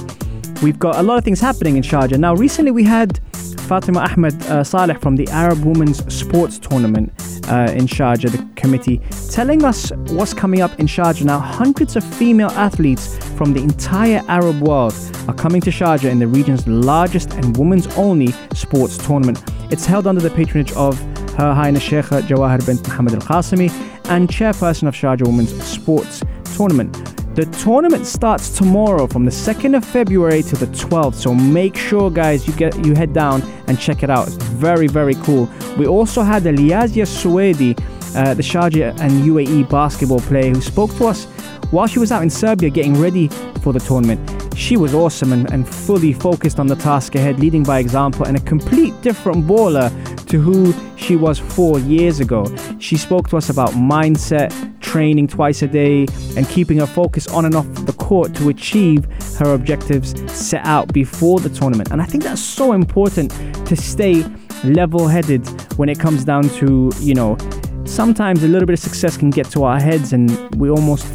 we've 0.62 0.80
got 0.80 0.98
a 0.98 1.04
lot 1.04 1.18
of 1.18 1.24
things 1.24 1.40
happening 1.40 1.78
in 1.78 1.84
Sharjah. 1.84 2.18
Now, 2.18 2.36
recently 2.36 2.72
we 2.72 2.84
had 2.84 3.20
Fatima 3.68 4.00
Ahmed 4.02 4.42
uh, 4.44 4.64
Saleh 4.64 5.00
from 5.00 5.16
the 5.16 5.28
Arab 5.30 5.64
Women's 5.64 6.00
Sports 6.14 6.60
Tournament 6.60 7.12
uh, 7.48 7.72
in 7.72 7.88
Sharjah, 7.88 8.32
the 8.32 8.48
committee, 8.56 9.02
telling 9.30 9.64
us 9.64 9.92
what's 10.10 10.34
coming 10.34 10.62
up 10.62 10.80
in 10.80 10.88
Sharjah. 10.88 11.24
Now, 11.24 11.40
hundreds 11.40 11.96
of 11.96 12.04
female 12.04 12.52
athletes 12.52 13.18
from 13.36 13.54
the 13.54 13.62
entire 13.62 14.24
Arab 14.28 14.62
world 14.62 14.94
are 15.28 15.34
coming 15.34 15.62
to 15.62 15.70
Sharjah 15.70 16.10
in 16.10 16.20
the 16.20 16.28
region's 16.28 16.68
largest 16.68 17.34
and 17.34 17.56
women's 17.58 17.88
only 17.98 18.34
sports 18.54 18.98
tournament. 18.98 19.42
It's 19.72 19.86
held 19.86 20.06
under 20.06 20.22
the 20.22 20.32
patronage 20.32 20.74
of 20.74 21.00
Her 21.36 21.54
Highness 21.54 21.84
Sheikha 21.84 22.22
Jawahir 22.24 22.66
bint 22.66 22.88
Mohammed 22.88 23.14
Al 23.14 23.22
Qasimi 23.22 23.72
and 24.10 24.28
chairperson 24.28 24.88
of 24.88 24.94
Sharjah 24.96 25.26
Women's 25.26 25.64
Sports 25.64 26.22
Tournament. 26.56 27.21
The 27.34 27.46
tournament 27.64 28.06
starts 28.06 28.50
tomorrow 28.50 29.08
from 29.08 29.24
the 29.24 29.32
2nd 29.32 29.78
of 29.78 29.86
February 29.86 30.44
to 30.44 30.56
the 30.58 30.66
12th. 30.66 31.16
So 31.16 31.34
make 31.34 31.78
sure 31.78 32.12
guys 32.12 32.46
you 32.46 32.54
get 32.54 32.86
you 32.86 32.94
head 32.94 33.14
down 33.14 33.42
and 33.68 33.80
check 33.80 34.04
it 34.04 34.10
out. 34.10 34.28
It's 34.28 34.36
very 34.36 34.88
very 34.88 35.16
cool. 35.16 35.50
We 35.78 35.88
also 35.88 36.24
had 36.24 36.44
Aljazi 36.44 37.06
Suwaidi, 37.06 37.80
uh, 38.18 38.34
the 38.34 38.44
Sharjah 38.44 39.00
and 39.00 39.12
UAE 39.24 39.70
basketball 39.70 40.20
player 40.20 40.54
who 40.54 40.60
spoke 40.60 40.94
to 40.98 41.08
us 41.08 41.24
while 41.72 41.88
she 41.88 42.00
was 42.00 42.12
out 42.12 42.22
in 42.22 42.30
Serbia 42.30 42.70
getting 42.70 43.00
ready 43.00 43.30
for 43.62 43.72
the 43.72 43.80
tournament. 43.80 44.20
She 44.58 44.76
was 44.76 44.94
awesome 44.94 45.32
and, 45.32 45.50
and 45.54 45.66
fully 45.68 46.12
focused 46.12 46.60
on 46.60 46.68
the 46.68 46.76
task 46.76 47.16
ahead, 47.16 47.40
leading 47.40 47.64
by 47.64 47.80
example 47.80 48.26
and 48.26 48.36
a 48.36 48.42
complete 48.42 48.94
different 49.02 49.48
baller 49.48 49.90
to 50.28 50.40
who 50.40 50.74
she 50.98 51.16
was 51.16 51.40
four 51.40 51.80
years 51.80 52.20
ago. 52.20 52.46
She 52.80 52.98
spoke 52.98 53.30
to 53.30 53.38
us 53.38 53.50
about 53.50 53.70
mindset, 53.72 54.52
training 54.92 55.26
twice 55.28 55.62
a 55.62 55.68
day, 55.68 56.06
and 56.36 56.46
keeping 56.50 56.78
her 56.80 56.86
focus 56.86 57.26
on 57.28 57.46
and 57.46 57.56
off 57.56 57.68
the 57.86 57.94
court 57.94 58.36
to 58.36 58.50
achieve 58.50 59.06
her 59.40 59.54
objectives 59.54 60.10
set 60.30 60.66
out 60.66 60.92
before 60.92 61.40
the 61.40 61.50
tournament. 61.50 61.92
And 61.92 62.02
I 62.02 62.06
think 62.06 62.24
that's 62.26 62.42
so 62.42 62.74
important 62.74 63.32
to 63.68 63.76
stay 63.78 64.26
level 64.66 65.08
headed 65.08 65.48
when 65.78 65.88
it 65.88 65.98
comes 65.98 66.26
down 66.26 66.50
to, 66.60 66.92
you 67.00 67.14
know, 67.14 67.38
sometimes 67.86 68.44
a 68.44 68.48
little 68.50 68.66
bit 68.66 68.74
of 68.74 68.80
success 68.80 69.16
can 69.16 69.30
get 69.30 69.46
to 69.52 69.64
our 69.64 69.80
heads 69.80 70.12
and 70.12 70.30
we 70.56 70.70
almost 70.70 71.06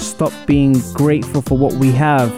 stop 0.00 0.32
being 0.46 0.80
grateful 0.94 1.42
for 1.42 1.58
what 1.58 1.74
we 1.74 1.92
have 1.92 2.32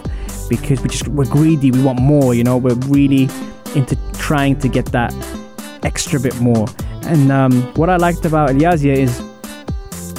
because 0.48 0.80
we 0.82 0.88
just 0.88 1.06
we're 1.08 1.24
greedy 1.26 1.70
we 1.70 1.82
want 1.82 2.00
more 2.00 2.34
you 2.34 2.42
know 2.42 2.56
we're 2.56 2.74
really 2.86 3.28
into 3.74 3.96
trying 4.14 4.58
to 4.58 4.68
get 4.68 4.86
that 4.86 5.12
extra 5.82 6.18
bit 6.18 6.38
more 6.40 6.66
and 7.02 7.30
um, 7.30 7.52
what 7.74 7.90
i 7.90 7.96
liked 7.96 8.24
about 8.24 8.50
Aljazi 8.50 8.96
is 8.96 9.20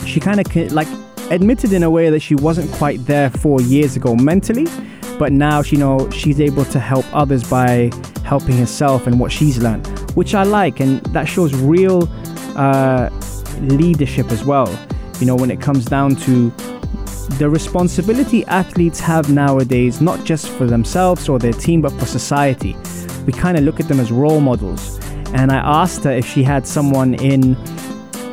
she 0.10 0.20
kind 0.20 0.40
of 0.40 0.72
like 0.72 0.88
admitted 1.32 1.74
in 1.74 1.84
a 1.84 1.90
way 1.90 2.10
that 2.10 2.22
she 2.22 2.36
wasn't 2.36 2.72
quite 2.74 3.06
there 3.06 3.30
four 3.30 3.62
years 3.62 3.96
ago 3.96 4.16
mentally 4.16 4.68
but 5.18 5.32
now 5.32 5.62
you 5.62 5.78
know 5.78 6.10
she's 6.10 6.40
able 6.40 6.66
to 6.66 6.80
help 6.80 7.06
others 7.14 7.48
by 7.50 7.92
helping 8.24 8.58
herself 8.58 9.06
and 9.08 9.20
what 9.20 9.32
she's 9.32 9.58
learned 9.60 9.88
which 10.16 10.34
i 10.34 10.44
like 10.44 10.80
and 10.80 11.02
that 11.08 11.26
shows 11.26 11.54
real 11.54 12.08
uh, 12.56 13.10
leadership 13.62 14.32
as 14.32 14.44
well 14.44 14.68
you 15.20 15.26
know, 15.26 15.36
when 15.36 15.52
it 15.52 15.60
comes 15.60 15.86
down 15.86 16.16
to 16.16 16.50
the 17.38 17.50
responsibility 17.50 18.46
athletes 18.46 19.00
have 19.00 19.30
nowadays, 19.30 20.02
not 20.02 20.24
just 20.26 20.48
for 20.50 20.66
themselves 20.66 21.30
or 21.30 21.40
their 21.40 21.54
team, 21.54 21.82
but 21.82 21.92
for 21.94 22.06
society. 22.06 22.76
We 23.26 23.34
kind 23.34 23.58
of 23.58 23.64
look 23.64 23.80
at 23.80 23.88
them 23.88 24.00
as 24.00 24.12
role 24.12 24.40
models. 24.40 24.98
And 25.34 25.52
I 25.52 25.58
asked 25.58 26.04
her 26.06 26.12
if 26.12 26.26
she 26.26 26.42
had 26.42 26.66
someone 26.66 27.14
in 27.16 27.56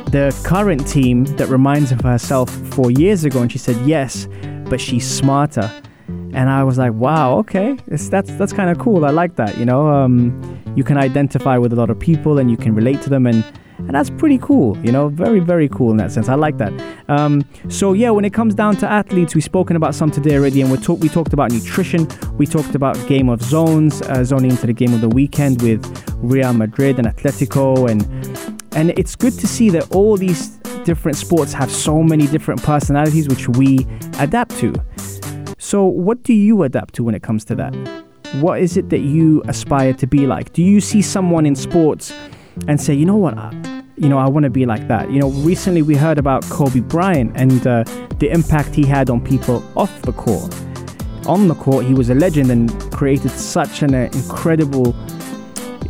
the 0.09 0.39
current 0.45 0.87
team 0.87 1.25
that 1.37 1.47
reminds 1.49 1.89
her 1.91 1.97
of 1.97 2.03
herself 2.03 2.49
four 2.49 2.91
years 2.91 3.25
ago, 3.25 3.41
and 3.41 3.51
she 3.51 3.57
said 3.57 3.75
yes, 3.85 4.27
but 4.69 4.79
she's 4.79 5.07
smarter. 5.09 5.71
And 6.07 6.49
I 6.49 6.63
was 6.63 6.77
like, 6.77 6.93
wow, 6.93 7.37
okay, 7.39 7.77
it's, 7.87 8.09
that's 8.09 8.31
that's 8.37 8.53
kind 8.53 8.69
of 8.69 8.77
cool. 8.79 9.05
I 9.05 9.09
like 9.09 9.35
that. 9.35 9.57
You 9.57 9.65
know, 9.65 9.89
um, 9.89 10.61
you 10.75 10.83
can 10.83 10.97
identify 10.97 11.57
with 11.57 11.73
a 11.73 11.75
lot 11.75 11.89
of 11.89 11.99
people 11.99 12.37
and 12.37 12.49
you 12.51 12.57
can 12.57 12.75
relate 12.75 13.01
to 13.01 13.09
them, 13.09 13.25
and 13.25 13.43
and 13.79 13.91
that's 13.91 14.09
pretty 14.09 14.37
cool. 14.37 14.77
You 14.85 14.91
know, 14.91 15.09
very 15.09 15.39
very 15.39 15.67
cool 15.67 15.91
in 15.91 15.97
that 15.97 16.11
sense. 16.11 16.29
I 16.29 16.35
like 16.35 16.57
that. 16.57 16.73
Um, 17.09 17.43
so 17.69 17.93
yeah, 17.93 18.11
when 18.11 18.23
it 18.23 18.33
comes 18.33 18.55
down 18.55 18.77
to 18.77 18.89
athletes, 18.89 19.35
we've 19.35 19.43
spoken 19.43 19.75
about 19.75 19.95
some 19.95 20.11
today 20.11 20.37
already, 20.37 20.61
and 20.61 20.71
we 20.71 20.77
talked 20.77 21.01
we 21.01 21.09
talked 21.09 21.33
about 21.33 21.51
nutrition. 21.51 22.07
We 22.37 22.45
talked 22.45 22.75
about 22.75 22.95
game 23.07 23.29
of 23.29 23.41
zones, 23.41 24.01
uh, 24.03 24.23
zoning 24.23 24.51
into 24.51 24.67
the 24.67 24.73
game 24.73 24.93
of 24.93 25.01
the 25.01 25.09
weekend 25.09 25.61
with 25.61 25.81
Real 26.17 26.53
Madrid 26.53 26.99
and 26.99 27.07
Atletico, 27.07 27.89
and 27.89 28.56
and 28.73 28.91
it's 28.91 29.15
good 29.15 29.33
to 29.33 29.47
see 29.47 29.69
that 29.71 29.91
all 29.91 30.17
these 30.17 30.57
different 30.83 31.17
sports 31.17 31.53
have 31.53 31.71
so 31.71 32.01
many 32.01 32.27
different 32.27 32.61
personalities 32.63 33.27
which 33.27 33.49
we 33.49 33.85
adapt 34.19 34.57
to. 34.57 34.73
So, 35.57 35.83
what 35.85 36.23
do 36.23 36.33
you 36.33 36.63
adapt 36.63 36.93
to 36.95 37.03
when 37.03 37.15
it 37.15 37.23
comes 37.23 37.43
to 37.45 37.55
that? 37.55 37.75
What 38.41 38.61
is 38.61 38.77
it 38.77 38.89
that 38.89 38.99
you 38.99 39.41
aspire 39.47 39.93
to 39.93 40.07
be 40.07 40.27
like? 40.27 40.53
Do 40.53 40.63
you 40.63 40.79
see 40.79 41.01
someone 41.01 41.45
in 41.45 41.55
sports 41.55 42.13
and 42.67 42.79
say, 42.79 42.93
you 42.93 43.05
know 43.05 43.15
what, 43.15 43.37
I, 43.37 43.51
you 43.97 44.07
know, 44.09 44.17
I 44.17 44.27
want 44.27 44.43
to 44.43 44.49
be 44.49 44.65
like 44.65 44.87
that? 44.87 45.11
You 45.11 45.19
know, 45.19 45.29
recently 45.29 45.81
we 45.81 45.95
heard 45.95 46.17
about 46.17 46.43
Kobe 46.43 46.79
Bryant 46.79 47.35
and 47.35 47.65
uh, 47.65 47.83
the 48.19 48.29
impact 48.31 48.75
he 48.75 48.85
had 48.85 49.09
on 49.09 49.21
people 49.21 49.63
off 49.75 50.01
the 50.03 50.13
court. 50.13 50.53
On 51.25 51.47
the 51.47 51.55
court, 51.55 51.85
he 51.85 51.93
was 51.93 52.09
a 52.09 52.15
legend 52.15 52.49
and 52.51 52.71
created 52.93 53.31
such 53.31 53.81
an 53.81 53.93
uh, 53.93 54.09
incredible 54.13 54.95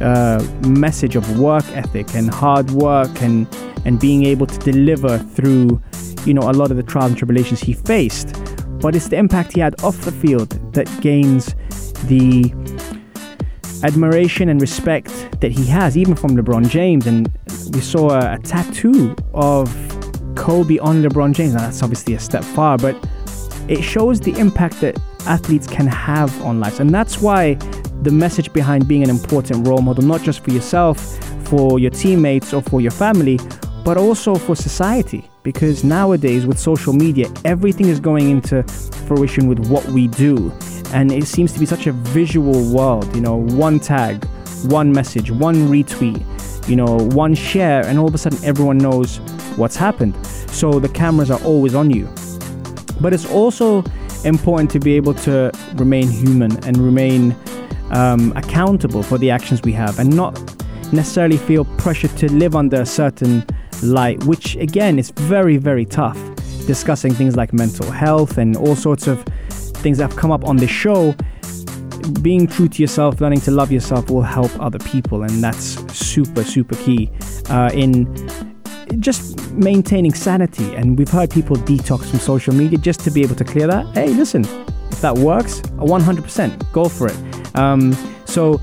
uh, 0.02 0.46
message 0.68 1.16
of 1.16 1.40
work 1.40 1.66
ethic 1.70 2.14
and 2.16 2.34
hard 2.34 2.72
work 2.72 3.22
and 3.22 3.48
and 3.86 4.00
being 4.00 4.26
able 4.26 4.46
to 4.46 4.58
deliver 4.60 5.18
through, 5.18 5.82
you 6.26 6.34
know, 6.34 6.50
a 6.50 6.52
lot 6.52 6.72
of 6.72 6.78
the 6.78 6.84
trials 6.84 7.12
and 7.12 7.18
tribulations 7.18 7.60
he 7.60 7.74
faced 7.74 8.36
but 8.80 8.96
it's 8.96 9.08
the 9.08 9.18
impact 9.18 9.54
he 9.54 9.60
had 9.60 9.82
off 9.84 10.00
the 10.02 10.12
field 10.12 10.50
that 10.74 10.88
gains 11.02 11.56
the 12.06 12.54
admiration 13.84 14.50
and 14.50 14.62
respect 14.62 15.10
that 15.42 15.52
he 15.52 15.66
has, 15.66 15.98
even 15.98 16.16
from 16.16 16.36
LeBron 16.38 16.70
James. 16.70 17.08
And 17.08 17.28
we 17.74 17.82
saw 17.82 18.12
a, 18.12 18.36
a 18.36 18.40
tattoo 18.40 19.16
of 19.34 19.68
Kobe 20.36 20.78
on 20.78 21.02
LeBron 21.02 21.34
James. 21.34 21.54
Now, 21.54 21.62
that's 21.62 21.82
obviously 21.82 22.14
a 22.14 22.20
step 22.20 22.44
far, 22.44 22.78
but 22.78 22.96
it 23.68 23.82
shows 23.82 24.20
the 24.20 24.38
impact 24.38 24.80
that 24.82 25.00
athletes 25.26 25.68
can 25.68 25.88
have 25.88 26.42
on 26.44 26.60
lives. 26.60 26.80
And 26.80 26.92
that's 26.92 27.20
why 27.20 27.58
the 28.02 28.12
message 28.12 28.54
behind 28.54 28.88
being 28.88 29.04
an 29.04 29.10
important 29.10 29.68
role 29.68 29.82
model, 29.82 30.04
not 30.04 30.22
just 30.22 30.44
for 30.44 30.52
yourself, 30.52 31.00
for 31.48 31.80
your 31.80 31.92
teammates, 31.92 32.54
or 32.54 32.62
for 32.62 32.82
your 32.82 32.92
family, 32.92 33.40
but 33.84 33.98
also 33.98 34.36
for 34.36 34.56
society 34.56 35.30
because 35.44 35.86
nowadays 35.86 36.46
with 36.46 36.60
social 36.60 36.92
media, 36.92 37.26
everything 37.46 37.88
is 37.88 38.02
going 38.02 38.30
into 38.30 38.62
fruition 39.08 39.48
with 39.48 39.66
what 39.70 39.86
we 39.86 40.08
do. 40.08 40.52
And 40.92 41.10
it 41.10 41.26
seems 41.26 41.54
to 41.54 41.60
be 41.60 41.66
such 41.66 41.88
a 41.88 41.94
visual 41.94 42.70
world, 42.70 43.16
you 43.16 43.22
know, 43.22 43.38
one 43.38 43.80
tag, 43.80 44.26
one 44.66 44.92
message, 44.92 45.32
one 45.32 45.56
retweet, 45.70 46.22
you 46.68 46.76
know, 46.76 46.98
one 46.98 47.34
share, 47.34 47.86
and 47.86 47.98
all 47.98 48.10
of 48.10 48.14
a 48.14 48.18
sudden 48.18 48.44
everyone 48.44 48.78
knows 48.78 49.20
what's 49.56 49.78
happened. 49.78 50.18
So 50.52 50.82
the 50.82 50.90
cameras 50.90 51.32
are 51.32 51.42
always 51.46 51.74
on 51.76 51.92
you. 51.92 52.10
But 53.00 53.14
it's 53.14 53.26
also 53.32 53.86
important 54.26 54.70
to 54.72 54.80
be 54.80 54.98
able 54.98 55.14
to 55.14 55.50
remain 55.76 56.10
human 56.10 56.62
and 56.66 56.78
remain 56.78 57.38
um, 57.92 58.34
accountable 58.36 59.04
for 59.04 59.18
the 59.18 59.32
actions 59.32 59.62
we 59.64 59.72
have 59.74 60.00
and 60.00 60.16
not 60.16 60.40
necessarily 60.94 61.38
feel 61.38 61.66
pressure 61.78 62.08
to 62.10 62.32
live 62.32 62.56
under 62.56 62.82
a 62.82 62.86
certain 62.86 63.46
light, 63.84 64.24
which 64.26 64.56
again 64.56 64.98
is 65.00 65.12
very, 65.12 65.58
very 65.58 65.86
tough. 65.86 66.18
Discussing 66.66 67.14
things 67.14 67.36
like 67.36 67.54
mental 67.54 67.90
health 67.92 68.38
and 68.38 68.58
all 68.58 68.76
sorts 68.76 69.08
of 69.08 69.24
things 69.82 69.98
that 69.98 70.10
have 70.10 70.18
come 70.18 70.32
up 70.32 70.44
on 70.46 70.58
this 70.58 70.70
show. 70.72 71.16
Being 72.22 72.48
true 72.48 72.68
to 72.68 72.82
yourself, 72.82 73.22
learning 73.22 73.42
to 73.42 73.52
love 73.52 73.72
yourself 73.72 74.10
will 74.10 74.22
help 74.22 74.52
other 74.60 74.80
people, 74.80 75.24
and 75.24 75.44
that's 75.44 75.76
super, 75.94 76.44
super 76.44 76.76
key 76.76 77.10
uh, 77.50 77.70
in 77.74 78.06
just 79.00 79.52
maintaining 79.52 80.14
sanity. 80.14 80.74
And 80.76 80.98
we've 80.98 81.10
heard 81.10 81.30
people 81.30 81.58
detox 81.58 82.10
from 82.10 82.20
social 82.20 82.54
media 82.54 82.78
just 82.78 83.02
to 83.02 83.12
be 83.12 83.22
able 83.24 83.36
to 83.36 83.44
clear 83.44 83.68
that. 83.68 83.88
Hey, 83.94 84.14
listen, 84.14 84.46
that 85.02 85.18
works, 85.18 85.62
100% 85.62 86.72
go 86.72 86.86
for 86.90 87.08
it. 87.08 87.56
Um, 87.56 87.94
so 88.26 88.62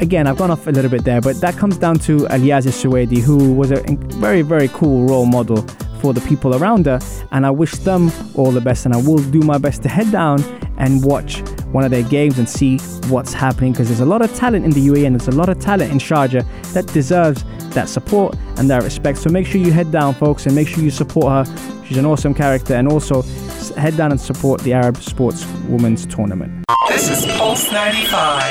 again, 0.00 0.26
I've 0.26 0.36
gone 0.36 0.50
off 0.50 0.66
a 0.66 0.70
little 0.70 0.90
bit 0.90 1.04
there, 1.04 1.20
but 1.20 1.40
that 1.40 1.56
comes 1.56 1.76
down 1.76 1.98
to 2.00 2.20
Aljazi 2.26 2.72
Suwaidi, 2.72 3.18
who 3.18 3.52
was 3.52 3.70
a 3.70 3.82
very, 4.16 4.42
very 4.42 4.68
cool 4.68 5.06
role 5.06 5.26
model 5.26 5.66
for 6.00 6.14
the 6.14 6.20
people 6.22 6.54
around 6.54 6.86
her. 6.86 6.98
And 7.30 7.46
I 7.46 7.50
wish 7.50 7.72
them 7.72 8.10
all 8.34 8.50
the 8.50 8.60
best. 8.60 8.86
And 8.86 8.94
I 8.94 8.98
will 8.98 9.18
do 9.30 9.40
my 9.40 9.58
best 9.58 9.82
to 9.82 9.88
head 9.88 10.10
down 10.10 10.42
and 10.78 11.04
watch 11.04 11.40
one 11.72 11.84
of 11.84 11.90
their 11.90 12.02
games 12.02 12.38
and 12.38 12.48
see 12.48 12.78
what's 13.08 13.32
happening 13.32 13.72
because 13.72 13.88
there's 13.88 14.00
a 14.00 14.06
lot 14.06 14.22
of 14.22 14.34
talent 14.34 14.64
in 14.64 14.70
the 14.70 14.88
UAE 14.88 15.06
and 15.06 15.20
there's 15.20 15.28
a 15.28 15.38
lot 15.38 15.48
of 15.48 15.60
talent 15.60 15.92
in 15.92 15.98
Sharjah 15.98 16.44
that 16.72 16.86
deserves 16.88 17.44
that 17.74 17.88
support 17.88 18.34
and 18.56 18.68
that 18.70 18.82
respect. 18.82 19.18
So 19.18 19.30
make 19.30 19.46
sure 19.46 19.60
you 19.60 19.72
head 19.72 19.92
down, 19.92 20.14
folks, 20.14 20.46
and 20.46 20.54
make 20.54 20.66
sure 20.66 20.82
you 20.82 20.90
support 20.90 21.46
her. 21.46 21.84
She's 21.86 21.98
an 21.98 22.06
awesome 22.06 22.34
character. 22.34 22.74
And 22.74 22.88
also 22.88 23.22
head 23.68 23.96
down 23.96 24.10
and 24.10 24.20
support 24.20 24.60
the 24.62 24.72
Arab 24.72 24.96
Sports 24.96 25.46
Women's 25.68 26.06
Tournament. 26.06 26.64
This 26.88 27.10
is 27.10 27.26
Pulse 27.36 27.70
95. 27.70 28.42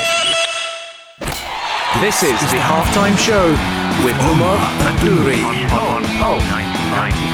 This 2.00 2.22
is 2.22 2.40
the 2.50 2.56
halftime 2.56 3.18
show 3.18 3.50
with 4.04 4.16
Umar 4.22 4.56
Adouri 4.88 5.42
on 5.72 6.04
Pulse 6.18 6.50
95. 6.50 7.30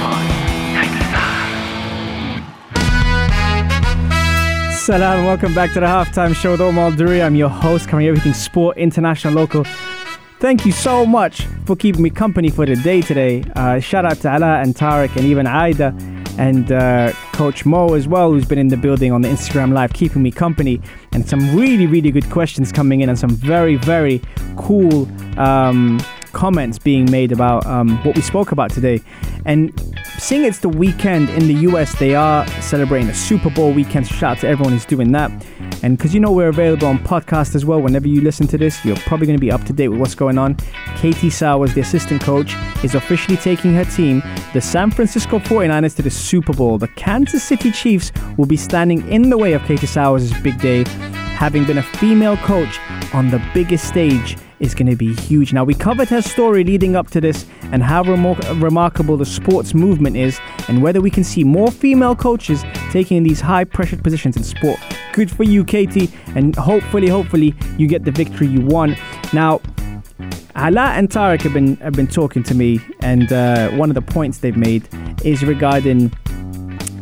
Salam, 4.73 5.25
welcome 5.25 5.53
back 5.53 5.73
to 5.73 5.81
the 5.81 5.87
halftime 5.87 6.35
show 6.35 6.53
with 6.53 6.61
Omar 6.61 6.93
Duri. 6.93 7.21
I'm 7.21 7.35
your 7.35 7.49
host, 7.49 7.89
covering 7.89 8.07
everything 8.07 8.33
sport, 8.33 8.77
international, 8.79 9.35
local. 9.35 9.65
Thank 10.39 10.65
you 10.65 10.73
so 10.73 11.05
much 11.05 11.47
for 11.65 11.75
keeping 11.77 12.03
me 12.03 12.11
company 12.11 12.51
for 12.51 12.67
the 12.67 12.77
day 12.77 13.03
today. 13.03 13.43
Uh, 13.57 13.81
shout 13.81 14.05
out 14.05 14.19
to 14.19 14.33
Ala 14.33 14.61
and 14.61 14.75
Tariq 14.75 15.17
and 15.17 15.25
even 15.27 15.47
Aida 15.47 15.95
and 16.39 16.73
uh, 16.73 17.13
Coach 17.33 17.65
Mo 17.65 17.95
as 17.95 18.07
well, 18.07 18.31
who's 18.31 18.45
been 18.45 18.59
in 18.59 18.69
the 18.69 18.77
building 18.77 19.13
on 19.13 19.23
the 19.23 19.29
Instagram 19.29 19.73
Live, 19.73 19.93
keeping 19.93 20.23
me 20.23 20.31
company. 20.31 20.81
And 21.13 21.29
some 21.29 21.57
really, 21.57 21.87
really 21.87 22.11
good 22.11 22.29
questions 22.31 22.73
coming 22.73 23.01
in, 23.01 23.09
and 23.09 23.19
some 23.19 23.31
very, 23.31 23.77
very 23.77 24.21
cool 24.57 25.09
um, 25.39 26.01
comments 26.33 26.79
being 26.79 27.11
made 27.11 27.33
about 27.33 27.65
um, 27.67 28.03
what 28.05 28.15
we 28.15 28.23
spoke 28.23 28.53
about 28.53 28.71
today. 28.71 29.01
And 29.47 29.73
seeing 30.19 30.45
it's 30.45 30.59
the 30.59 30.69
weekend 30.69 31.31
in 31.31 31.49
the 31.49 31.55
US, 31.71 31.99
they 31.99 32.15
are 32.15 32.47
celebrating 32.61 33.09
the 33.09 33.15
Super 33.15 33.51
Bowl 33.51 33.73
weekend. 33.73 34.07
Shout 34.07 34.23
out 34.37 34.39
to 34.41 34.49
everyone 34.49 34.73
who's 34.73 34.85
doing 34.85 35.13
that. 35.13 35.31
And 35.83 35.97
because 35.97 36.15
you 36.15 36.21
know 36.21 36.33
we're 36.33 36.49
available 36.49 36.87
on 36.87 36.99
podcast 36.99 37.55
as 37.55 37.65
well, 37.65 37.81
whenever 37.81 38.09
you 38.09 38.21
listen 38.21 38.47
to 38.49 38.59
this, 38.59 38.85
you're 38.85 38.97
probably 38.97 39.27
going 39.27 39.39
to 39.39 39.41
be 39.41 39.53
up 39.53 39.65
to 39.65 39.73
date 39.73 39.89
with 39.89 40.01
what's 40.01 40.15
going 40.15 40.39
on. 40.39 40.57
Katie 40.97 41.31
Sowers, 41.31 41.75
the 41.75 41.81
assistant 41.81 42.23
coach, 42.23 42.55
is 42.83 42.95
officially 42.95 43.37
taking 43.37 43.75
her 43.75 43.85
team, 43.85 44.23
the 44.53 44.61
San 44.61 44.91
Francisco 44.91 45.39
49ers, 45.39 45.97
to 45.97 46.03
the 46.03 46.11
Super 46.11 46.53
Bowl. 46.53 46.79
The 46.79 46.89
Kansas 46.89 47.43
City 47.43 47.71
Chiefs 47.71 48.13
will 48.37 48.47
be 48.47 48.57
standing 48.57 49.07
in 49.09 49.31
the 49.31 49.39
way 49.39 49.53
of 49.53 49.63
Katie 49.65 49.87
Sowers' 49.87 50.33
big 50.41 50.59
day, 50.61 50.85
having 51.37 51.65
been 51.65 51.79
a 51.79 51.83
female 51.83 52.37
coach 52.39 52.79
on 53.13 53.31
the 53.31 53.43
biggest 53.53 53.87
stage 53.87 54.37
is 54.61 54.75
going 54.75 54.89
to 54.89 54.97
be 54.97 55.15
huge. 55.15 55.53
Now, 55.53 55.65
we 55.65 55.75
covered 55.75 56.09
her 56.09 56.23
story 56.23 56.65
leading 56.65 56.97
up 56.97 57.11
to 57.11 57.21
this 57.21 57.47
and 57.73 57.83
how 57.83 58.03
remar- 58.03 58.63
remarkable 58.63 59.17
the 59.17 59.27
sports 59.27 59.75
movement 59.75 60.17
is, 60.17 60.41
and 60.69 60.83
whether 60.83 61.01
we 61.01 61.11
can 61.11 61.25
see 61.25 61.45
more 61.45 61.71
female 61.71 62.17
coaches 62.17 62.65
taking 62.91 63.23
these 63.23 63.41
high 63.41 63.65
pressured 63.65 64.03
positions 64.03 64.37
in 64.37 64.45
sport. 64.45 64.79
Good 65.13 65.31
for 65.31 65.45
you, 65.45 65.65
Katie, 65.65 66.11
and 66.35 66.55
hopefully, 66.57 67.09
hopefully, 67.09 67.55
you 67.79 67.87
get 67.87 68.05
the 68.05 68.11
victory 68.13 68.47
you 68.47 68.61
want. 68.61 68.99
Now, 69.33 69.61
Ala 70.57 70.93
and 70.93 71.11
Tariq 71.11 71.43
have 71.43 71.53
been 71.53 71.77
have 71.77 71.93
been 71.93 72.07
talking 72.07 72.43
to 72.45 72.55
me, 72.55 72.81
and 73.01 73.31
uh, 73.33 73.71
one 73.73 73.91
of 73.91 73.95
the 73.95 74.03
points 74.03 74.39
they've 74.39 74.57
made 74.57 74.89
is 75.23 75.45
regarding 75.45 76.13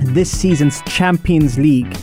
this 0.00 0.30
season's 0.30 0.82
Champions 0.82 1.58
League. 1.58 1.96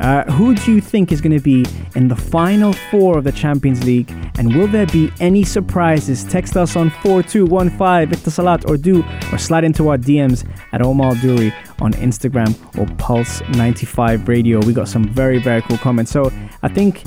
Uh, 0.00 0.24
who 0.32 0.54
do 0.54 0.74
you 0.74 0.80
think 0.80 1.10
is 1.10 1.20
going 1.20 1.36
to 1.36 1.42
be 1.42 1.66
in 1.94 2.08
the 2.08 2.16
final 2.16 2.72
four 2.90 3.18
of 3.18 3.24
the 3.24 3.32
Champions 3.32 3.84
League? 3.84 4.10
And 4.38 4.54
will 4.54 4.68
there 4.68 4.86
be 4.86 5.10
any 5.20 5.42
surprises? 5.44 6.24
Text 6.24 6.56
us 6.56 6.76
on 6.76 6.90
4215 7.02 8.30
Salat 8.30 8.64
or 8.68 8.76
do 8.76 9.04
or 9.32 9.38
slide 9.38 9.64
into 9.64 9.88
our 9.88 9.98
DMs 9.98 10.48
at 10.72 10.82
Omar 10.82 11.14
Duri 11.16 11.52
on 11.80 11.92
Instagram 11.94 12.54
or 12.78 12.86
Pulse 12.96 13.40
95 13.50 14.28
Radio. 14.28 14.60
We 14.60 14.72
got 14.72 14.88
some 14.88 15.04
very 15.04 15.38
very 15.38 15.62
cool 15.62 15.78
comments. 15.78 16.10
So 16.12 16.30
I 16.62 16.68
think 16.68 17.02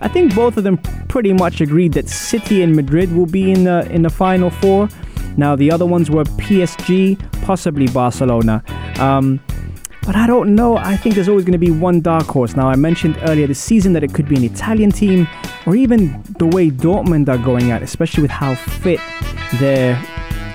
I 0.00 0.08
think 0.08 0.34
both 0.34 0.56
of 0.56 0.64
them 0.64 0.78
pretty 1.08 1.32
much 1.32 1.60
agreed 1.60 1.92
that 1.92 2.08
City 2.08 2.62
and 2.62 2.74
Madrid 2.74 3.14
will 3.14 3.26
be 3.26 3.52
in 3.52 3.64
the 3.64 3.88
in 3.90 4.02
the 4.02 4.10
final 4.10 4.50
four. 4.50 4.88
Now, 5.36 5.56
the 5.56 5.70
other 5.70 5.86
ones 5.86 6.10
were 6.10 6.24
PSG, 6.24 7.18
possibly 7.42 7.86
Barcelona. 7.88 8.62
Um, 8.98 9.40
but 10.04 10.16
I 10.16 10.26
don't 10.26 10.54
know. 10.54 10.76
I 10.76 10.96
think 10.96 11.14
there's 11.14 11.28
always 11.28 11.44
going 11.44 11.52
to 11.52 11.58
be 11.58 11.70
one 11.70 12.00
dark 12.00 12.26
horse. 12.26 12.56
Now, 12.56 12.68
I 12.68 12.76
mentioned 12.76 13.18
earlier 13.22 13.46
this 13.46 13.60
season 13.60 13.92
that 13.92 14.02
it 14.02 14.12
could 14.12 14.28
be 14.28 14.36
an 14.36 14.44
Italian 14.44 14.90
team, 14.90 15.28
or 15.66 15.76
even 15.76 16.22
the 16.38 16.46
way 16.46 16.70
Dortmund 16.70 17.28
are 17.28 17.38
going 17.38 17.70
at, 17.70 17.82
especially 17.82 18.22
with 18.22 18.30
how 18.30 18.54
fit 18.54 19.00
their 19.58 19.94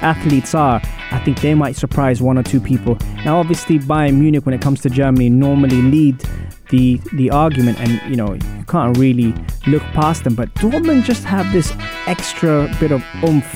athletes 0.01 0.53
are. 0.53 0.81
I 1.11 1.19
think 1.19 1.39
they 1.39 1.53
might 1.53 1.75
surprise 1.75 2.21
one 2.21 2.37
or 2.37 2.43
two 2.43 2.59
people. 2.59 2.97
Now, 3.23 3.39
obviously, 3.39 3.79
Bayern 3.79 4.15
Munich, 4.15 4.45
when 4.45 4.53
it 4.53 4.61
comes 4.61 4.81
to 4.81 4.89
Germany, 4.89 5.29
normally 5.29 5.81
lead 5.81 6.23
the 6.69 6.99
the 7.13 7.31
argument, 7.31 7.79
and 7.79 8.01
you 8.09 8.17
know 8.17 8.33
you 8.33 8.65
can't 8.67 8.97
really 8.97 9.33
look 9.67 9.83
past 9.93 10.25
them. 10.25 10.35
But 10.35 10.53
Dortmund 10.55 11.05
just 11.05 11.23
have 11.23 11.51
this 11.53 11.73
extra 12.07 12.69
bit 12.79 12.91
of 12.91 13.01
oomph, 13.23 13.49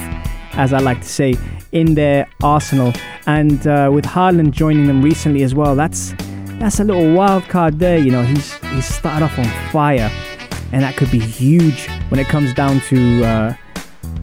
as 0.54 0.72
I 0.72 0.80
like 0.80 1.02
to 1.02 1.10
say, 1.10 1.36
in 1.72 1.96
their 1.96 2.28
arsenal. 2.44 2.94
And 3.28 3.66
uh, 3.68 3.90
with 3.94 4.06
Haaland 4.06 4.52
joining 4.52 4.88
them 4.88 5.02
recently 5.02 5.44
as 5.44 5.54
well, 5.56 5.76
that's 5.76 6.14
that's 6.60 6.80
a 6.80 6.84
little 6.84 7.14
wild 7.14 7.44
card 7.46 7.80
there. 7.80 7.98
You 7.98 8.12
know, 8.12 8.24
he's 8.24 8.54
he's 8.68 8.86
started 8.86 9.26
off 9.26 9.38
on 9.38 9.46
fire, 9.72 10.12
and 10.72 10.84
that 10.84 10.96
could 10.96 11.12
be 11.12 11.20
huge 11.20 11.88
when 12.10 12.20
it 12.20 12.28
comes 12.28 12.54
down 12.54 12.82
to 12.82 13.24
uh, 13.24 13.56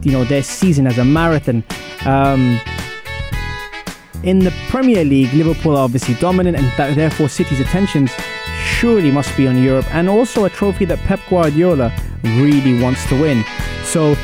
you 0.01 0.11
know 0.11 0.23
their 0.23 0.43
season 0.43 0.87
as 0.87 0.97
a 0.97 1.05
marathon. 1.05 1.63
Um, 2.05 2.59
in 4.23 4.39
the 4.39 4.51
Premier 4.67 5.05
League, 5.05 5.33
Liverpool 5.33 5.77
are 5.77 5.85
obviously 5.85 6.15
dominant, 6.15 6.57
and 6.57 6.71
th- 6.73 6.95
therefore 6.95 7.29
City's 7.29 7.59
attentions 7.59 8.11
surely 8.63 9.11
must 9.11 9.35
be 9.37 9.47
on 9.47 9.61
Europe, 9.61 9.85
and 9.93 10.09
also 10.09 10.45
a 10.45 10.49
trophy 10.49 10.85
that 10.85 10.99
Pep 10.99 11.19
Guardiola 11.29 11.93
really 12.23 12.81
wants 12.81 13.07
to 13.07 13.19
win. 13.19 13.43
So, 13.83 14.15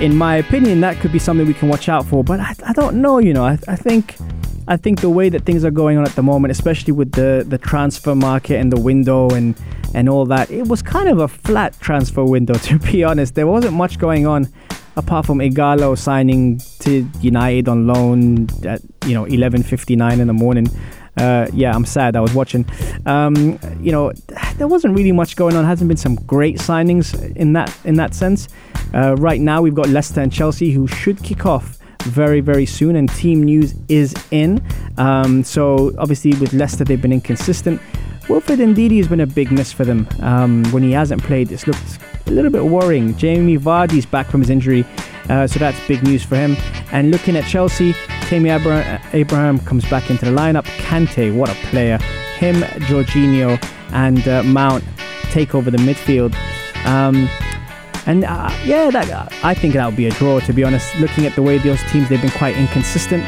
in 0.00 0.16
my 0.16 0.36
opinion, 0.36 0.80
that 0.80 0.96
could 1.00 1.12
be 1.12 1.18
something 1.18 1.46
we 1.46 1.54
can 1.54 1.68
watch 1.68 1.88
out 1.88 2.06
for. 2.06 2.22
But 2.22 2.40
I, 2.40 2.54
I 2.66 2.72
don't 2.72 3.00
know, 3.00 3.18
you 3.18 3.32
know, 3.32 3.44
I, 3.44 3.58
I 3.66 3.76
think. 3.76 4.16
I 4.70 4.76
think 4.76 5.00
the 5.00 5.08
way 5.08 5.30
that 5.30 5.46
things 5.46 5.64
are 5.64 5.70
going 5.70 5.96
on 5.96 6.04
at 6.04 6.14
the 6.14 6.22
moment, 6.22 6.52
especially 6.52 6.92
with 6.92 7.12
the, 7.12 7.42
the 7.48 7.56
transfer 7.56 8.14
market 8.14 8.60
and 8.60 8.70
the 8.70 8.78
window 8.78 9.30
and, 9.30 9.58
and 9.94 10.10
all 10.10 10.26
that, 10.26 10.50
it 10.50 10.68
was 10.68 10.82
kind 10.82 11.08
of 11.08 11.20
a 11.20 11.26
flat 11.26 11.80
transfer 11.80 12.22
window, 12.22 12.52
to 12.68 12.78
be 12.78 13.02
honest. 13.02 13.34
There 13.34 13.46
wasn't 13.46 13.72
much 13.72 13.98
going 13.98 14.26
on 14.26 14.46
apart 14.98 15.24
from 15.24 15.38
Ighalo 15.38 15.96
signing 15.96 16.60
to 16.80 17.08
United 17.20 17.68
on 17.68 17.86
loan 17.86 18.48
at 18.66 18.82
you 19.06 19.14
know 19.14 19.24
11:59 19.24 20.20
in 20.20 20.26
the 20.26 20.32
morning. 20.34 20.68
Uh, 21.18 21.48
yeah, 21.52 21.74
I'm 21.74 21.84
sad. 21.84 22.16
I 22.16 22.20
was 22.20 22.34
watching. 22.34 22.64
Um, 23.06 23.58
you 23.80 23.92
know, 23.92 24.12
there 24.56 24.68
wasn't 24.68 24.96
really 24.96 25.12
much 25.12 25.36
going 25.36 25.56
on. 25.56 25.64
Hasn't 25.64 25.88
been 25.88 25.96
some 25.96 26.16
great 26.16 26.58
signings 26.58 27.36
in 27.36 27.52
that 27.54 27.76
in 27.84 27.94
that 27.96 28.14
sense. 28.14 28.48
Uh, 28.94 29.14
right 29.16 29.40
now, 29.40 29.60
we've 29.60 29.74
got 29.74 29.88
Leicester 29.88 30.20
and 30.20 30.32
Chelsea 30.32 30.70
who 30.70 30.86
should 30.86 31.22
kick 31.22 31.44
off 31.46 31.78
very 32.04 32.40
very 32.40 32.66
soon, 32.66 32.96
and 32.96 33.08
team 33.10 33.42
news 33.42 33.74
is 33.88 34.14
in. 34.30 34.62
Um, 34.96 35.42
so 35.44 35.92
obviously, 35.98 36.34
with 36.38 36.52
Leicester, 36.52 36.84
they've 36.84 37.02
been 37.02 37.12
inconsistent. 37.12 37.80
Wilfred 38.28 38.58
Ndidi 38.58 38.98
has 38.98 39.08
been 39.08 39.20
a 39.20 39.26
big 39.26 39.50
miss 39.50 39.72
for 39.72 39.86
them. 39.86 40.06
Um, 40.20 40.62
when 40.66 40.82
he 40.82 40.92
hasn't 40.92 41.22
played, 41.22 41.50
it's 41.50 41.66
looked 41.66 41.98
a 42.26 42.30
little 42.30 42.50
bit 42.50 42.64
worrying. 42.64 43.16
Jamie 43.16 43.56
Vardy's 43.56 44.04
back 44.04 44.26
from 44.26 44.42
his 44.42 44.50
injury, 44.50 44.84
uh, 45.28 45.46
so 45.46 45.58
that's 45.58 45.78
big 45.86 46.02
news 46.02 46.24
for 46.24 46.36
him. 46.36 46.56
And 46.92 47.10
looking 47.10 47.36
at 47.36 47.44
Chelsea, 47.44 47.92
Tammy 48.22 48.50
Abraham, 48.50 49.58
comes 49.60 49.88
back 49.88 50.10
into 50.10 50.24
the 50.24 50.30
lineup. 50.30 50.64
Kante, 50.78 51.34
what 51.34 51.50
a 51.50 51.54
player. 51.66 51.98
Him, 52.38 52.56
Jorginho, 52.86 53.62
and 53.92 54.26
uh, 54.28 54.42
Mount 54.42 54.84
take 55.30 55.54
over 55.54 55.70
the 55.70 55.78
midfield. 55.78 56.34
Um, 56.86 57.28
and 58.06 58.24
uh, 58.24 58.50
yeah, 58.64 58.90
that, 58.90 59.32
I 59.44 59.54
think 59.54 59.74
that 59.74 59.84
would 59.84 59.96
be 59.96 60.06
a 60.06 60.10
draw, 60.12 60.40
to 60.40 60.52
be 60.52 60.64
honest. 60.64 60.94
Looking 60.98 61.26
at 61.26 61.34
the 61.34 61.42
way 61.42 61.58
those 61.58 61.82
teams, 61.90 62.08
they've 62.08 62.20
been 62.20 62.30
quite 62.30 62.56
inconsistent. 62.56 63.22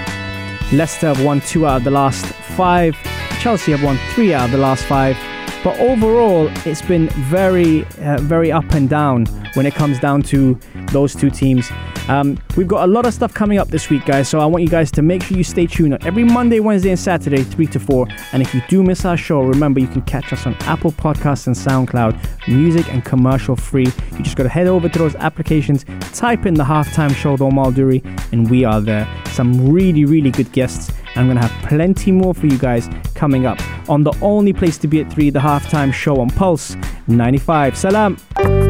Leicester 0.72 1.08
have 1.08 1.22
won 1.24 1.40
two 1.40 1.66
out 1.66 1.78
of 1.78 1.84
the 1.84 1.90
last 1.90 2.24
five. 2.56 2.96
Chelsea 3.40 3.72
have 3.72 3.82
won 3.82 3.98
three 4.14 4.32
out 4.32 4.46
of 4.46 4.52
the 4.52 4.58
last 4.58 4.84
five. 4.84 5.16
But 5.62 5.78
overall, 5.78 6.48
it's 6.64 6.80
been 6.80 7.08
very, 7.28 7.84
uh, 8.00 8.18
very 8.22 8.50
up 8.50 8.72
and 8.72 8.88
down 8.88 9.26
when 9.54 9.66
it 9.66 9.74
comes 9.74 9.98
down 9.98 10.22
to 10.22 10.58
those 10.92 11.14
two 11.14 11.28
teams. 11.28 11.70
Um, 12.10 12.36
we've 12.56 12.66
got 12.66 12.88
a 12.88 12.90
lot 12.90 13.06
of 13.06 13.14
stuff 13.14 13.32
coming 13.32 13.58
up 13.58 13.68
this 13.68 13.88
week, 13.88 14.04
guys. 14.04 14.28
So 14.28 14.40
I 14.40 14.46
want 14.46 14.64
you 14.64 14.68
guys 14.68 14.90
to 14.92 15.02
make 15.02 15.22
sure 15.22 15.38
you 15.38 15.44
stay 15.44 15.68
tuned 15.68 15.96
every 16.04 16.24
Monday, 16.24 16.58
Wednesday, 16.58 16.90
and 16.90 16.98
Saturday, 16.98 17.44
3 17.44 17.66
to 17.68 17.78
4. 17.78 18.08
And 18.32 18.42
if 18.42 18.52
you 18.52 18.60
do 18.68 18.82
miss 18.82 19.04
our 19.04 19.16
show, 19.16 19.42
remember 19.42 19.78
you 19.78 19.86
can 19.86 20.02
catch 20.02 20.32
us 20.32 20.44
on 20.44 20.54
Apple 20.62 20.90
Podcasts 20.90 21.46
and 21.46 21.54
SoundCloud, 21.54 22.48
music 22.48 22.92
and 22.92 23.04
commercial 23.04 23.54
free. 23.54 23.86
You 24.12 24.24
just 24.24 24.36
got 24.36 24.42
to 24.42 24.48
head 24.48 24.66
over 24.66 24.88
to 24.88 24.98
those 24.98 25.14
applications, 25.16 25.84
type 26.12 26.46
in 26.46 26.54
the 26.54 26.64
halftime 26.64 27.14
show 27.14 27.32
with 27.32 27.42
Omar 27.42 27.70
Duri, 27.70 28.02
and 28.32 28.50
we 28.50 28.64
are 28.64 28.80
there. 28.80 29.08
Some 29.26 29.70
really, 29.70 30.04
really 30.04 30.32
good 30.32 30.50
guests. 30.50 30.92
I'm 31.14 31.26
going 31.26 31.36
to 31.36 31.46
have 31.46 31.68
plenty 31.68 32.10
more 32.10 32.34
for 32.34 32.46
you 32.46 32.58
guys 32.58 32.88
coming 33.14 33.46
up 33.46 33.60
on 33.88 34.02
the 34.02 34.12
only 34.20 34.52
place 34.52 34.78
to 34.78 34.88
be 34.88 35.00
at 35.00 35.12
3, 35.12 35.30
the 35.30 35.38
halftime 35.38 35.92
show 35.92 36.20
on 36.20 36.28
Pulse 36.30 36.76
95. 37.06 37.78
Salam. 37.78 38.69